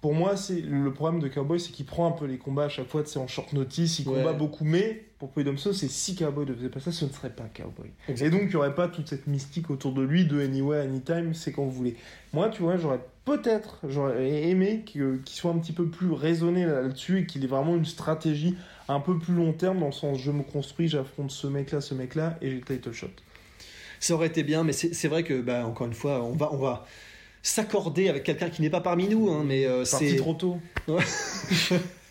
[0.00, 2.68] Pour moi, c'est le problème de Cowboy, c'est qu'il prend un peu les combats à
[2.70, 4.14] chaque fois, tu sais, en short notice, il Ouais.
[4.16, 7.28] combat beaucoup, mais pour Polydomso, c'est si Cowboy ne faisait pas ça, ce ne serait
[7.28, 7.90] pas Cowboy.
[8.08, 8.26] Exactement.
[8.26, 11.34] Et donc, il n'y aurait pas toute cette mystique autour de lui, de anyway, anytime,
[11.34, 11.96] c'est quand vous voulez.
[12.32, 16.80] Moi, tu vois, j'aurais peut-être, j'aurais aimé qu'il soit un petit peu plus raisonné là-
[16.80, 18.56] là-dessus et qu'il ait vraiment une stratégie
[18.88, 21.94] un peu plus long terme dans le sens je me construis, j'affronte ce mec-là, ce
[21.94, 23.06] mec-là et j'ai title shot.
[24.00, 26.50] Ça aurait été bien, mais c'est c'est vrai que, bah, encore une fois, on va,
[26.54, 26.86] on va
[27.42, 30.16] s'accorder avec quelqu'un qui n'est pas parmi nous, hein, mais euh, Parti c'est.
[30.16, 30.58] trop tôt.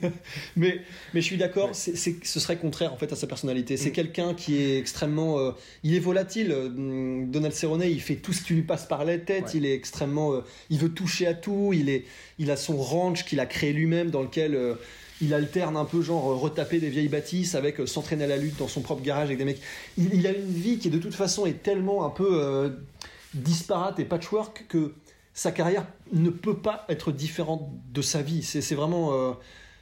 [0.56, 0.80] mais,
[1.14, 3.76] mais je suis d'accord, ce serait contraire en fait à sa personnalité.
[3.78, 3.94] C'est Mm.
[3.94, 5.38] quelqu'un qui est extrêmement.
[5.40, 5.52] euh,
[5.84, 6.52] il est volatile.
[6.52, 9.46] euh, Donald Cerrone, il fait tout ce qui lui passe par la tête.
[9.46, 9.52] Ouais.
[9.56, 10.34] Il est extrêmement.
[10.34, 11.72] euh, il veut toucher à tout.
[11.74, 12.06] Il, est,
[12.38, 14.58] il a son ranch qu'il a créé lui-même dans lequel.
[15.22, 18.56] il alterne un peu genre retaper des vieilles bâtisses avec euh, s'entraîner à la lutte
[18.58, 19.60] dans son propre garage avec des mecs.
[19.98, 22.70] Il, il a une vie qui de toute façon est tellement un peu euh,
[23.34, 24.94] disparate et patchwork que
[25.40, 27.62] sa carrière ne peut pas être différente
[27.94, 28.44] de sa vie.
[28.44, 29.14] C'est vraiment.
[29.14, 29.32] euh,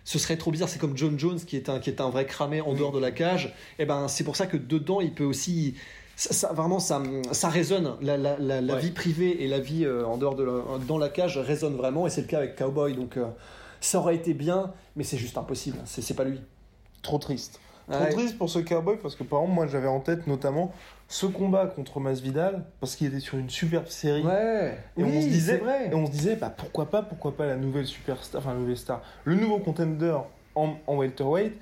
[0.04, 0.70] ce serait trop bizarre.
[0.70, 3.00] C'est comme John Jones qui est un, qui est un vrai cramé en dehors de
[3.00, 3.56] la cage.
[3.80, 5.74] Et ben, c'est pour ça que dedans, il peut aussi.
[6.16, 7.02] Ça, ça- vraiment, ça,
[7.32, 7.96] ça résonne.
[8.02, 8.82] La, la- la- la Ouais.
[8.82, 12.06] vie privée et la vie euh, en dehors de la- dans la cage résonnent vraiment.
[12.06, 12.94] Et c'est le cas avec Cowboy.
[12.94, 13.26] Donc, euh,
[13.82, 15.78] ça aurait été bien, mais c'est juste impossible.
[15.86, 16.40] C'est c'est pas lui.
[17.02, 17.60] Trop triste.
[17.90, 18.10] Trop Ouais.
[18.10, 20.74] triste pour ce cowboy parce que par exemple, moi j'avais en tête notamment
[21.08, 24.24] ce combat contre Masvidal parce qu'il était sur une superbe série.
[24.26, 24.78] Ouais.
[24.98, 25.90] Et on se disait, vrai.
[25.92, 28.76] et on se disait, bah pourquoi pas, pourquoi pas la nouvelle superstar, enfin la nouvelle
[28.78, 30.18] star, le nouveau contender
[30.56, 31.54] en, en welterweight.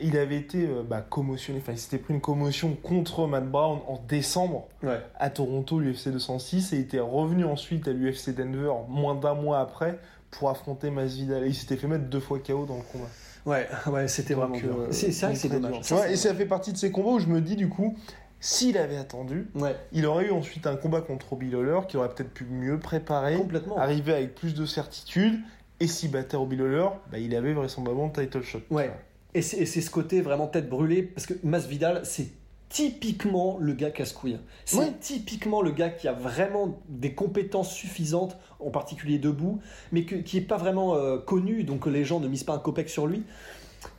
[0.00, 3.78] Il avait été euh, bah, commotionné, enfin il s'était pris une commotion contre Matt Brown
[3.86, 5.00] en décembre Ouais.
[5.20, 9.60] à Toronto, l'UFC 206, et il était revenu ensuite à l'UFC Denver moins d'un mois
[9.60, 10.00] après
[10.32, 11.44] pour affronter Masvidal.
[11.44, 13.04] Et il s'était fait mettre deux fois KO dans le combat.
[13.46, 14.76] Ouais, ouais, c'était vraiment dur.
[14.80, 15.72] euh, C'est vrai que dommage.
[15.72, 15.84] dur.
[15.84, 17.96] Ça, et ça fait partie de ces combats où je me dis du coup,
[18.40, 22.08] s'il avait attendu, Ouais, il aurait eu ensuite un combat contre Robbie Lawler qui aurait
[22.10, 23.78] peut-être pu mieux préparer, complètement.
[23.78, 25.40] arriver avec plus de certitude.
[25.80, 28.60] Et s'il battait Robbie Lawler, bah, il avait vraisemblablement le title shot.
[28.70, 28.90] Ouais.
[29.34, 32.28] Et c'est ce côté vraiment tête brûlée, parce que Masvidal, c'est
[32.68, 34.38] typiquement le gars casse-couille.
[34.64, 34.92] C'est Ouais.
[35.00, 39.60] typiquement le gars qui a vraiment des compétences suffisantes, en particulier debout,
[39.92, 42.58] mais que- qui n'est pas vraiment euh, connu, donc les gens ne misent pas un
[42.58, 43.22] copec sur lui.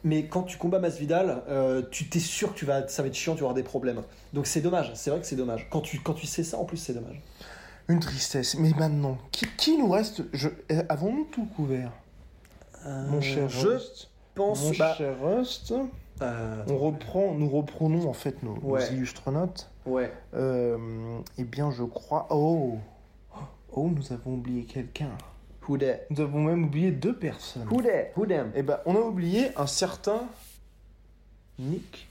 [0.03, 3.13] Mais quand tu combats Masvidal, euh, tu t'es sûr que tu vas, ça va être
[3.15, 4.01] chiant, tu vas avoir des problèmes.
[4.33, 5.67] Donc c'est dommage, c'est vrai que c'est dommage.
[5.69, 7.21] Quand tu, quand tu sais ça, en plus, c'est dommage.
[7.87, 8.55] Une tristesse.
[8.57, 10.23] Mais maintenant, qui, qui nous reste?
[10.33, 10.49] Je...
[10.71, 11.91] euh, Avons-nous tout couvert?
[12.83, 14.09] Mon cher je Rust.
[14.33, 14.63] pense.
[14.63, 15.73] Mon bah, cher Rust.
[16.21, 18.93] Euh, On reprend, nous reprenons en fait nos, nos Ouais.
[18.93, 19.69] illustres notes.
[19.85, 20.11] ouais.
[20.33, 22.27] Euh, eh bien, je crois.
[22.29, 22.77] Oh
[23.77, 25.09] Oh, nous avons oublié quelqu'un.
[25.67, 26.01] Who that?
[26.09, 27.67] Nous avons même oublié deux personnes.
[27.69, 28.11] Who that?
[28.15, 28.51] Who them?
[28.55, 30.27] Eh ben, on a oublié un certain
[31.59, 32.07] Nick.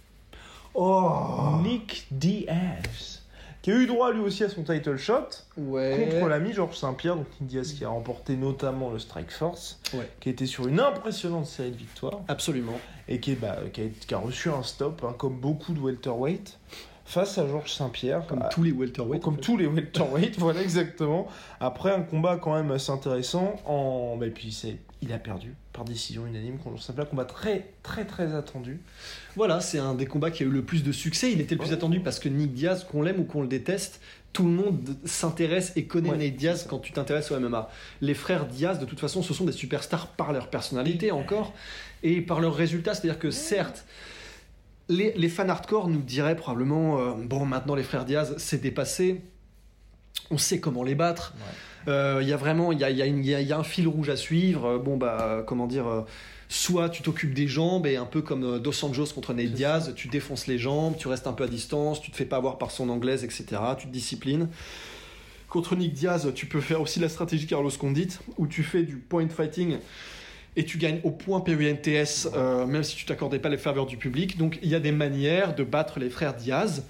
[0.74, 1.58] Oh.
[1.62, 3.22] Nick Diaz.
[3.64, 5.14] Qui a eu droit lui aussi à son title shot
[5.56, 6.10] Ouais.
[6.12, 7.16] contre l'ami Georges Saint-Pierre.
[7.16, 9.80] Donc Nick Diaz qui a remporté notamment le Strike Force.
[9.94, 10.06] Ouais.
[10.20, 12.20] Qui était sur une impressionnante série de victoires.
[12.28, 12.78] Absolument.
[13.08, 15.80] et qui, est, bah, qui, a, qui a reçu un stop, hein, comme beaucoup de
[15.80, 16.58] welterweight,
[17.06, 18.26] face à Georges Saint-Pierre.
[18.26, 19.22] Comme Ah, tous les welterweight.
[19.22, 19.42] comme en fait.
[19.42, 21.26] tous les welterweight, voilà exactement.
[21.58, 24.16] Après un combat quand même assez intéressant, en...
[24.18, 24.76] bah, et puis c'est...
[25.04, 28.80] il a perdu par décision unanime contre Saint-Pierre, combat très très très attendu.
[29.36, 31.30] Voilà, c'est un des combats qui a eu le plus de succès.
[31.32, 31.74] Il était le plus Ouais.
[31.74, 34.00] attendu parce que Nick Diaz, qu'on l'aime ou qu'on le déteste,
[34.32, 37.68] tout le monde s'intéresse et connaît Ouais, Nick Diaz quand tu t'intéresses au MMA.
[38.00, 41.52] Les frères Diaz, de toute façon, ce sont des superstars par leur personnalité encore
[42.02, 42.94] et par leurs résultats.
[42.94, 43.84] C'est-à-dire que certes,
[44.88, 49.20] les, les fans hardcore nous diraient probablement euh, bon, maintenant les frères Diaz, c'est dépassé.
[50.30, 51.34] On sait comment les battre.
[51.86, 53.64] Il y a vraiment, il y a, y a y a- il y a un
[53.64, 54.64] fil rouge à suivre.
[54.66, 56.00] Euh, Bon bah, euh, comment dire, euh,
[56.48, 59.92] soit tu t'occupes des jambes et un peu comme euh, Dos Anjos contre Nate Diaz,
[59.96, 62.58] tu défonces les jambes, tu restes un peu à distance, tu te fais pas avoir
[62.58, 63.44] par son anglaise, etc.
[63.78, 64.48] Tu te disciplines.
[65.48, 68.08] Contre Nick Diaz, tu peux faire aussi la stratégie Carlos Condit,
[68.38, 69.76] où tu fais du point fighting
[70.56, 73.96] et tu gagnes au point PUNTS, euh, même si tu t'accordais pas les faveurs du
[73.96, 74.36] public.
[74.36, 76.84] Donc il y a des manières de battre les frères Diaz,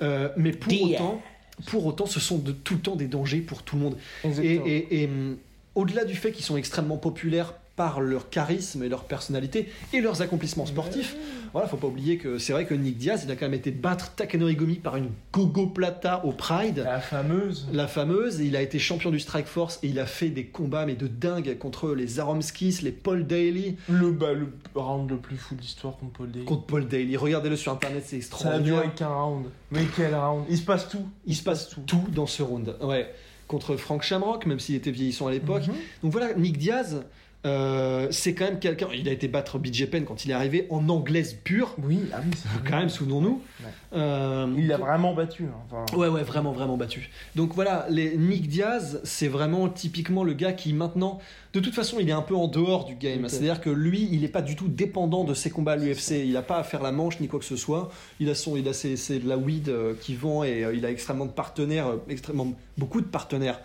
[0.00, 0.92] Euh, mais pour Diaz.
[1.00, 1.20] autant,
[1.66, 3.96] pour autant, ce sont de tout le temps des dangers pour tout le monde.
[4.24, 4.66] Et, Exactement.
[4.66, 5.36] et- et, hum,
[5.74, 10.20] au-delà du fait qu'ils sont extrêmement populaires par leur charisme et leur personnalité et leurs
[10.20, 11.14] accomplissements sportifs,
[11.52, 13.70] voilà, faut pas oublier que c'est vrai que Nick Diaz, il a quand même été
[13.70, 16.78] battre Takanori Gomi par une Gogo Plata au Pride.
[16.84, 17.68] La fameuse.
[17.72, 20.84] La fameuse, il a été champion du Strike Force et il a fait des combats
[20.86, 25.36] mais de dingue contre les Aromskis, les Paul Daly, Le, bah, le round le plus
[25.36, 26.40] fou de l'histoire contre Paul Day.
[26.44, 27.16] contre Paul Daly.
[27.16, 28.94] Regardez-le sur internet, c'est Ça a duré extraordinaire.
[28.96, 29.46] qu'un round.
[29.70, 31.06] Mais quel round Il se passe tout.
[31.26, 32.04] Il se passe tout.
[32.12, 32.74] dans ce round.
[32.82, 33.08] Ouais.
[33.46, 35.66] Contre Frank Shamrock, même s'il était vieillissant à l'époque.
[35.68, 35.74] Mhm.
[36.02, 37.02] Donc voilà, Nick Diaz,
[37.46, 38.88] euh, c'est quand même quelqu'un.
[38.94, 41.74] Il a été battre BJ Penn quand il est arrivé en anglaise pure.
[41.82, 43.40] Oui, ah oui, c'est Quand même, souvenons-nous.
[43.62, 43.70] Ouais.
[43.94, 45.44] Euh, Il l'a vraiment battu.
[45.44, 45.54] hein.
[45.70, 47.10] Enfin, Ouais, ouais, vraiment, vraiment battu.
[47.36, 51.20] Donc voilà, les Nick Diaz, c'est vraiment typiquement le gars qui maintenant,
[51.54, 53.26] de toute façon, il est un peu en dehors du game.
[53.28, 56.10] C'est-à-dire que lui, il n'est pas du tout dépendant de ses combats à l'UFC.
[56.24, 57.90] Il n'a pas à faire la manche ni quoi que ce soit.
[58.20, 60.74] Il a son, il a ses, ses- de la weed euh, qui vend et euh,
[60.74, 63.60] il a extrêmement de partenaires, euh, extrêmement beaucoup de partenaires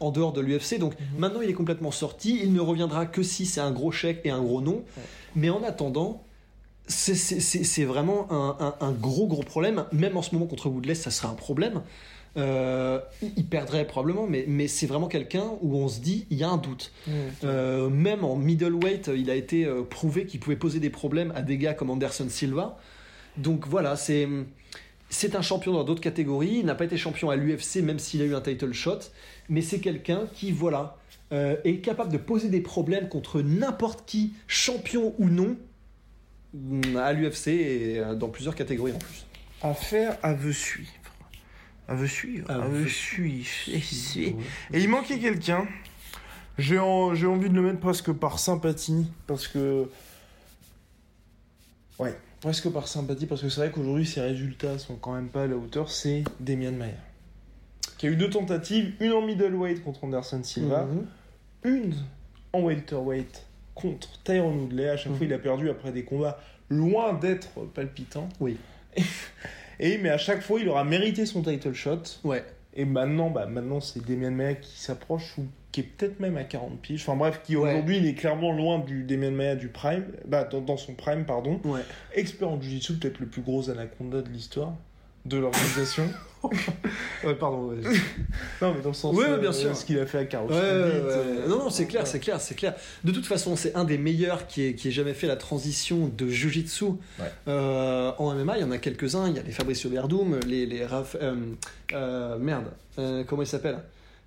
[0.00, 0.78] en dehors de l'UFC.
[0.80, 2.40] Donc maintenant, il est complètement sorti.
[2.42, 4.82] Il ne reviendra que si c'est un gros chèque et un gros nom.
[5.36, 6.24] Mais en attendant,
[6.86, 9.84] c'est- vraiment un, un- un gros gros problème.
[9.92, 11.82] Même en ce moment contre Woodley, ça serait un problème.
[12.38, 13.00] Euh,
[13.36, 16.48] il- perdrait probablement, mais, mais c'est vraiment quelqu'un où on se dit, il y a
[16.48, 16.92] un doute.
[17.44, 21.42] Euh, même en middleweight, il a été euh, prouvé qu'il pouvait poser des problèmes à
[21.42, 22.78] des gars comme Anderson Silva.
[23.36, 24.28] Donc voilà, c'est
[25.10, 26.58] c'est un champion dans d'autres catégories.
[26.60, 28.98] Il n'a pas été champion à l'UFC, même s'il a eu un title shot.
[29.48, 30.96] Mais c'est quelqu'un qui, voilà,
[31.32, 35.56] est capable de poser des problèmes contre n'importe qui, champion ou non,
[36.98, 39.24] à l'UFC et dans plusieurs catégories en plus.
[39.62, 40.90] Affaire à veut suivre.
[41.88, 42.50] À veut suivre.
[42.50, 44.38] À veut veut suivre.
[44.72, 45.66] Et il manquait quelqu'un.
[46.58, 49.06] J'ai en- j'ai envie de le mettre presque par sympathie.
[49.26, 49.88] Parce que.
[51.98, 53.26] Ouais, presque par sympathie.
[53.26, 55.90] Parce que c'est vrai qu'aujourd'hui, ses résultats sont quand même pas à la hauteur.
[55.90, 56.94] C'est Demian Mayer.
[57.96, 58.94] Qui a eu deux tentatives.
[59.00, 60.84] Une en middleweight contre Anderson Silva.
[60.84, 61.06] Mhm.
[61.64, 61.94] Une
[62.52, 64.88] en welterweight contre Tyron Woodley.
[64.88, 68.28] À chaque fois, il a perdu après des combats loin d'être palpitants.
[68.40, 68.56] Oui.
[69.80, 72.02] Et mais à chaque fois, il aura mérité son title shot.
[72.24, 72.44] Ouais.
[72.74, 76.44] Et maintenant, bah, maintenant c'est Demian Maia qui s'approche ou qui est peut-être même à
[76.44, 77.02] 40 piges.
[77.02, 77.70] Enfin bref, qui Ouais.
[77.70, 81.24] aujourd'hui, il est clairement loin du Demian Maia du prime, bah, dans, dans son prime,
[81.24, 81.60] pardon.
[81.64, 81.80] Ouais.
[82.14, 84.74] Expert en jiu-jitsu, peut-être le plus gros anaconda de l'histoire
[85.24, 86.04] de l'organisation.
[87.24, 87.68] Ouais, pardon.
[87.70, 87.76] ouais.
[88.62, 89.76] non, mais dans le sens Ouais, ouais, bien sûr.
[89.76, 92.54] ce qu'il a fait à Carlos Ouais, euh, Non, non, c'est clair, c'est clair, c'est
[92.54, 92.74] clair.
[93.04, 96.10] De toute façon, c'est un des meilleurs qui ait, qui ait jamais fait la transition
[96.16, 96.84] de Jiu-Jitsu
[97.48, 98.58] euh, en MMA.
[98.58, 99.28] Il y en a quelques-uns.
[99.28, 101.34] Il y a les Fabricio Verdum, les, les Raf- euh,
[101.92, 102.66] euh, merde,
[102.98, 103.78] euh, comment il s'appelle?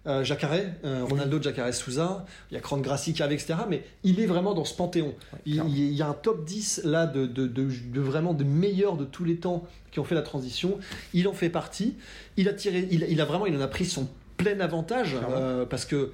[0.08, 3.60] Euh, Jacare, euh, Ronaldo Jacare Souza, il y a Cron Gracie qui arrive, etc.
[3.70, 5.14] Mais il est vraiment dans ce panthéon.
[5.46, 9.06] il, y a un top 10 là de, de, de, de vraiment des meilleurs de
[9.06, 10.80] tous les temps qui ont fait la transition.
[11.14, 11.96] Il en fait partie.
[12.38, 15.66] Il a tiré, il, il a vraiment, il en a pris son plein avantage euh,
[15.66, 16.12] parce que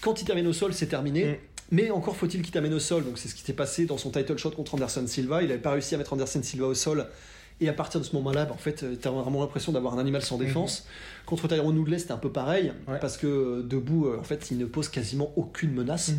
[0.00, 1.24] quand il termine au sol, c'est terminé.
[1.24, 1.36] Mm.
[1.72, 3.04] Mais encore faut-il qu'il t'amène au sol.
[3.04, 5.42] Donc c'est ce qui s'est passé dans son title shot contre Anderson Silva.
[5.42, 7.06] Il n'avait pas réussi à mettre Anderson Silva au sol.
[7.60, 9.98] Et à partir de ce moment-là, bah, en fait, tu as vraiment l'impression d'avoir un
[9.98, 10.86] animal sans défense.
[11.24, 12.72] Contre Tyrone Woodley, c'était un peu pareil.
[12.86, 12.98] Ouais.
[13.00, 16.12] Parce que euh, debout, euh, en fait, il ne pose quasiment aucune menace.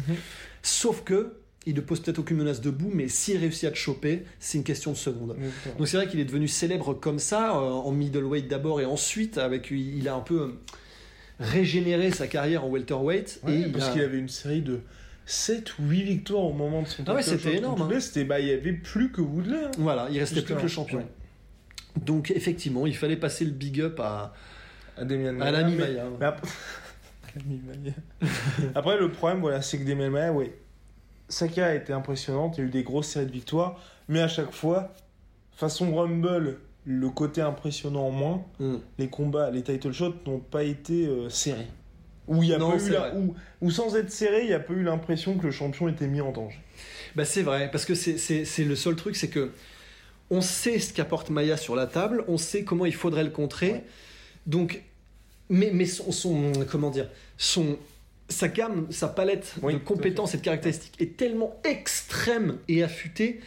[0.63, 1.33] Sauf que,
[1.67, 4.63] il ne pose peut-être aucune menace debout, mais s'il réussit à te choper, c'est une
[4.63, 5.35] question de seconde.
[5.77, 9.38] Donc c'est vrai qu'il est devenu célèbre comme ça, euh, en middleweight d'abord et ensuite,
[9.38, 10.47] avec il a un peu euh,
[11.39, 13.41] régénéré sa carrière en welterweight.
[13.43, 14.79] Ouais, et il parce a- qu'il avait une série de
[15.25, 17.99] 7 ou 8 victoires au moment de son Ah ouais, c'était énorme, hein.
[17.99, 19.57] C'était, bah, il y avait plus que Woodley.
[19.65, 19.71] hein.
[19.77, 20.99] Voilà, il restait plus que le champion.
[20.99, 21.05] ouais.
[22.06, 24.34] Donc effectivement, il fallait passer le big up à,
[24.98, 26.26] À Demian à l'ami mais- mais
[28.76, 28.98] après...
[29.00, 30.54] Le problème, voilà, c'est que Demian Maya, ouais,
[31.30, 32.58] sa carrière a été impressionnante.
[32.58, 34.93] Il y a eu des grosses séries de victoires, mais à chaque fois,
[35.56, 38.76] façon Rumble, le côté impressionnant en moins, Mm.
[38.98, 41.68] les combats, les title shots n'ont pas été euh, serrés.
[42.28, 44.54] Où il y a Non, pas eu la- où, où sans être serré, il n'y
[44.54, 46.60] a pas eu l'impression que le champion était mis en danger.
[47.16, 49.52] Bah c'est vrai, parce que c'est- c'est c'est le seul truc, c'est que
[50.30, 53.71] on sait ce qu'apporte Maya sur la table, on sait comment il faudrait le contrer.
[53.71, 53.84] Ouais.
[54.45, 54.82] Donc,
[55.49, 57.78] mais, mais son, son- comment dire, son,
[58.30, 63.39] sa gamme, sa palette Oui, de compétences et de caractéristiques est tellement extrême et affûtée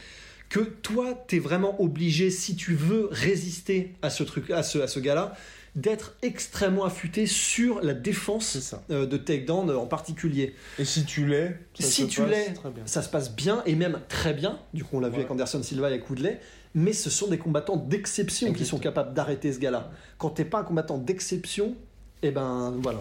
[0.48, 4.78] que toi, tu es vraiment obligé, si tu veux résister à ce truc, à ce,
[4.78, 5.36] à ce gars-là,
[5.76, 10.54] d'être extrêmement affûté sur la défense euh, de takedown en particulier.
[10.80, 12.54] Et si tu l'es, ça Si se tu passe l'es,
[12.86, 14.58] ça se passe bien et même très bien.
[14.74, 16.40] Du coup, on l'a vu avec Anderson Silva et Woodley.
[16.74, 19.90] Mais ce sont des combattants d'exception qui sont capables d'arrêter ce gars-là.
[20.18, 21.74] Quand t'es pas un combattant d'exception,
[22.22, 23.00] eh ben voilà.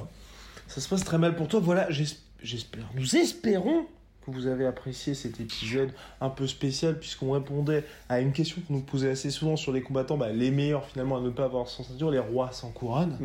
[0.68, 1.60] Ça se passe très mal pour toi.
[1.60, 2.90] Voilà, j'es- j'espère.
[2.96, 3.86] Nous espérons
[4.26, 5.92] que vous avez apprécié cet épisode
[6.22, 9.82] un peu spécial puisqu'on répondait à une question qu'on nous posait assez souvent sur les
[9.82, 13.18] combattants, bah, les meilleurs finalement à ne pas avoir sans ceinture, les rois sans couronne.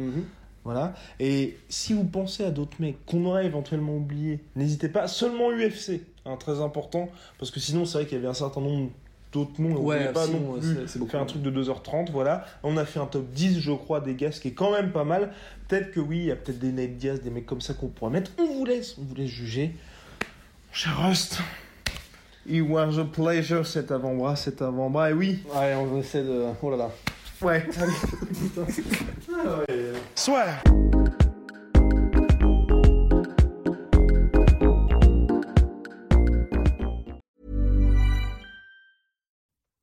[0.65, 0.95] Voilà.
[1.21, 5.09] Et si vous pensez à d'autres mecs qu'on aurait éventuellement oubliés, n'hésitez pas.
[5.09, 8.63] Seulement UFC, hein, très important, parce que sinon c'est vrai qu'il y avait un certain
[8.63, 8.91] nombre
[9.35, 9.77] d'autres noms.
[9.77, 11.11] on Ouais, pas sinon, non plus c'est- c'est beaucoup.
[11.11, 12.11] faire un truc de 2h30.
[12.11, 12.47] Voilà.
[12.63, 14.93] On a fait un top 10, je crois, des gars, ce qui est quand même
[14.93, 15.33] pas mal.
[15.69, 17.89] Peut-être que oui, il y a peut-être des Nate Diaz, des mecs comme ça qu'on
[17.89, 18.31] pourrait mettre.
[18.39, 19.75] On vous laisse, on vous laisse juger.
[20.73, 21.39] Cher Rust,
[22.49, 25.11] it was a pleasure cet avant-bras, cet avant-bras.
[25.11, 26.45] Et oui, Ouais, on essaie de.
[26.63, 26.91] Oh là là.
[27.43, 27.67] ouais.
[30.15, 30.45] Soit.